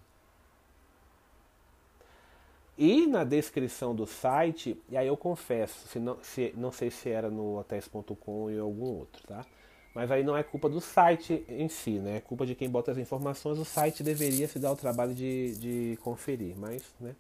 [2.78, 7.10] e na descrição do site, e aí eu confesso, se não, se, não sei se
[7.10, 9.44] era no hotéis.com em algum outro, tá?
[9.96, 12.18] Mas aí não é culpa do site em si, né?
[12.18, 13.58] É culpa de quem bota as informações.
[13.58, 17.16] O site deveria se dar o trabalho de, de conferir, mas, né?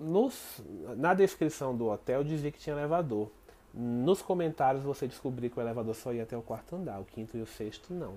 [0.00, 0.60] Nos,
[0.96, 3.30] na descrição do hotel dizia que tinha elevador.
[3.72, 7.36] Nos comentários você descobriu que o elevador só ia até o quarto andar, o quinto
[7.36, 8.16] e o sexto não.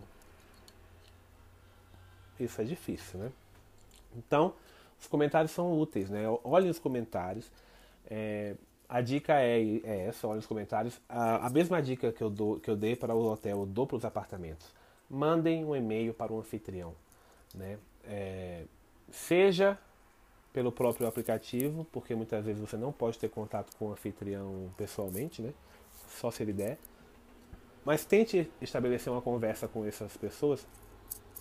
[2.39, 3.31] Isso é difícil, né?
[4.17, 4.53] Então,
[4.99, 6.23] os comentários são úteis, né?
[6.43, 7.51] Olhem os comentários.
[8.07, 8.55] É,
[8.87, 10.99] a dica é, é essa, olha nos comentários.
[11.09, 13.85] A, a mesma dica que eu, dou, que eu dei para o hotel, eu dou
[13.87, 14.73] para os apartamentos.
[15.09, 16.93] Mandem um e-mail para o anfitrião.
[17.53, 17.77] Né?
[18.03, 18.63] É,
[19.11, 19.77] seja
[20.53, 25.41] pelo próprio aplicativo, porque muitas vezes você não pode ter contato com o anfitrião pessoalmente,
[25.41, 25.53] né?
[26.07, 26.77] só se ele der.
[27.83, 30.65] Mas tente estabelecer uma conversa com essas pessoas.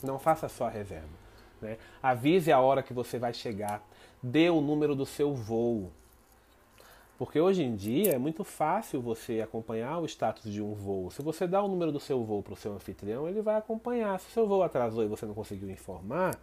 [0.02, 1.23] Não faça só a reserva.
[1.60, 1.78] Né?
[2.02, 3.82] Avise a hora que você vai chegar.
[4.22, 5.90] Dê o número do seu voo.
[7.16, 11.10] Porque hoje em dia é muito fácil você acompanhar o status de um voo.
[11.10, 14.18] Se você dá o número do seu voo para o seu anfitrião, ele vai acompanhar.
[14.18, 16.36] Se o seu voo atrasou e você não conseguiu informar,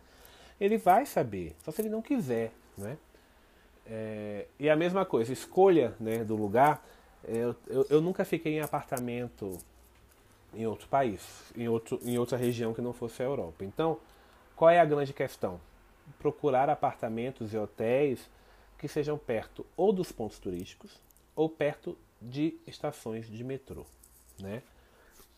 [0.59, 2.53] ele vai saber, só se ele não quiser.
[2.78, 2.97] Né?
[3.86, 6.86] É, e a mesma coisa, escolha né, do lugar.
[7.28, 9.57] É, eu, eu, eu, nunca fiquei em apartamento
[10.53, 13.64] em outro país, em, outro, em outra região que não fosse a Europa.
[13.64, 13.99] Então,
[14.62, 15.59] qual é a grande questão?
[16.20, 18.30] Procurar apartamentos e hotéis
[18.78, 21.01] que sejam perto ou dos pontos turísticos
[21.36, 23.88] ou perto de estações de metrô,
[24.39, 24.62] né?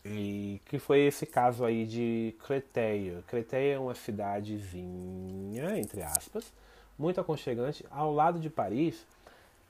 [0.04, 3.22] E que foi esse caso aí de Créteil.
[3.22, 6.52] Créteil é uma cidadezinha, entre aspas,
[6.98, 9.06] muito aconchegante, ao lado de Paris,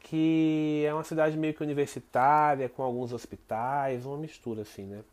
[0.00, 5.04] que é uma cidade meio que universitária, com alguns hospitais, uma mistura assim, né?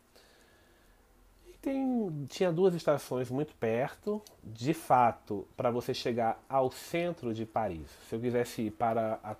[1.62, 4.20] Tem, tinha duas estações muito perto.
[4.42, 9.36] De fato, para você chegar ao centro de Paris, se eu quisesse ir para a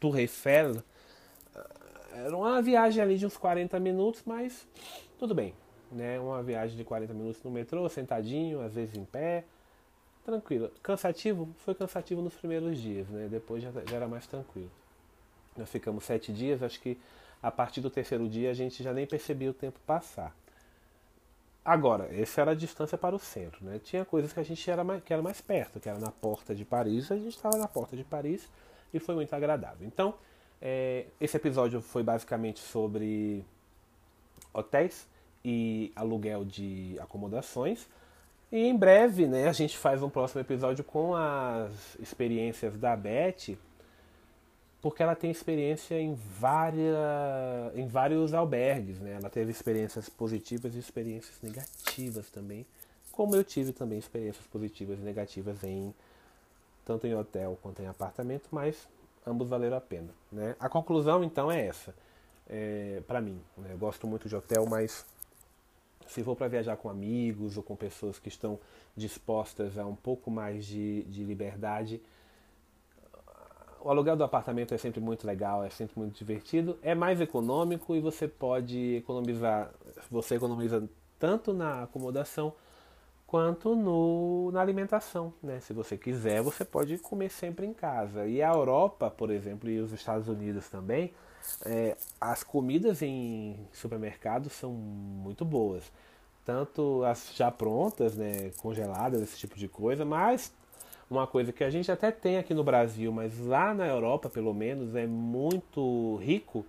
[0.00, 0.82] Tour Eiffel,
[1.54, 1.66] eh,
[2.26, 4.66] era uma viagem ali de uns 40 minutos, mas
[5.18, 5.54] tudo bem.
[5.90, 6.18] Né?
[6.18, 9.44] Uma viagem de 40 minutos no metrô, sentadinho, às vezes em pé,
[10.24, 10.70] tranquilo.
[10.82, 11.48] Cansativo?
[11.58, 13.28] Foi cansativo nos primeiros dias, né?
[13.30, 14.70] depois já, já era mais tranquilo.
[15.56, 16.98] Nós ficamos sete dias, acho que
[17.40, 20.34] a partir do terceiro dia a gente já nem percebia o tempo passar.
[21.64, 23.80] Agora, essa era a distância para o centro, né?
[23.82, 26.54] Tinha coisas que a gente era mais, que era mais perto, que era na porta
[26.54, 28.48] de Paris, a gente estava na porta de Paris
[28.92, 29.86] e foi muito agradável.
[29.86, 30.14] Então,
[30.60, 33.44] é, esse episódio foi basicamente sobre
[34.52, 35.06] hotéis
[35.44, 37.88] e aluguel de acomodações.
[38.50, 43.56] E em breve, né, a gente faz um próximo episódio com as experiências da Beth
[44.82, 46.96] porque ela tem experiência em, várias,
[47.76, 49.12] em vários albergues, né?
[49.12, 52.66] Ela teve experiências positivas e experiências negativas também,
[53.12, 55.94] como eu tive também experiências positivas e negativas em
[56.84, 58.88] tanto em hotel quanto em apartamento, mas
[59.24, 60.56] ambos valeram a pena, né?
[60.58, 61.94] A conclusão então é essa,
[62.50, 63.68] é, para mim, né?
[63.72, 65.06] eu gosto muito de hotel, mas
[66.08, 68.58] se for para viajar com amigos ou com pessoas que estão
[68.96, 72.02] dispostas a um pouco mais de, de liberdade,
[73.84, 77.96] o aluguel do apartamento é sempre muito legal, é sempre muito divertido, é mais econômico
[77.96, 79.70] e você pode economizar,
[80.10, 82.54] você economiza tanto na acomodação
[83.26, 85.58] quanto no, na alimentação, né?
[85.60, 88.26] Se você quiser, você pode comer sempre em casa.
[88.26, 91.12] E a Europa, por exemplo, e os Estados Unidos também,
[91.64, 95.90] é, as comidas em supermercados são muito boas.
[96.44, 100.52] Tanto as já prontas, né, congeladas, esse tipo de coisa, mas
[101.12, 104.52] uma coisa que a gente até tem aqui no Brasil, mas lá na Europa, pelo
[104.54, 106.64] menos, é muito rico.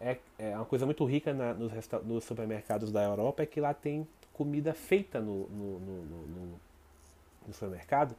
[0.00, 1.72] É, é uma coisa muito rica na, nos,
[2.04, 6.60] nos, supermercados da Europa é que lá tem comida feita no, no, no,
[7.46, 8.14] no, supermercado,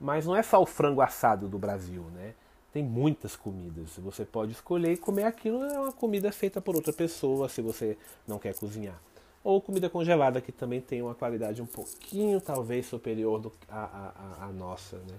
[0.00, 2.34] mas não é só o frango assado do Brasil, né?
[2.72, 3.98] Tem muitas comidas.
[3.98, 7.98] Você pode escolher e comer aquilo, é uma comida feita por outra pessoa, se você
[8.26, 8.98] não quer cozinhar
[9.42, 14.98] ou comida congelada que também tem uma qualidade um pouquinho talvez superior do, a, nossa,
[14.98, 15.18] né?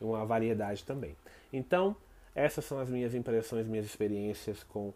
[0.00, 1.16] uma variedade também.
[1.52, 1.96] Então,
[2.34, 4.92] essas são as minhas impressões, minhas experiências com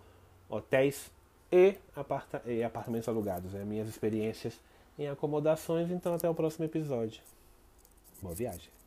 [0.48, 1.10] hotéis
[1.50, 3.64] e, aparta e apartamentos alugados, né?
[3.64, 4.60] minhas experiências
[4.98, 5.90] em acomodações.
[5.90, 7.22] Então, até o próximo episódio.
[8.20, 8.85] Boa viagem!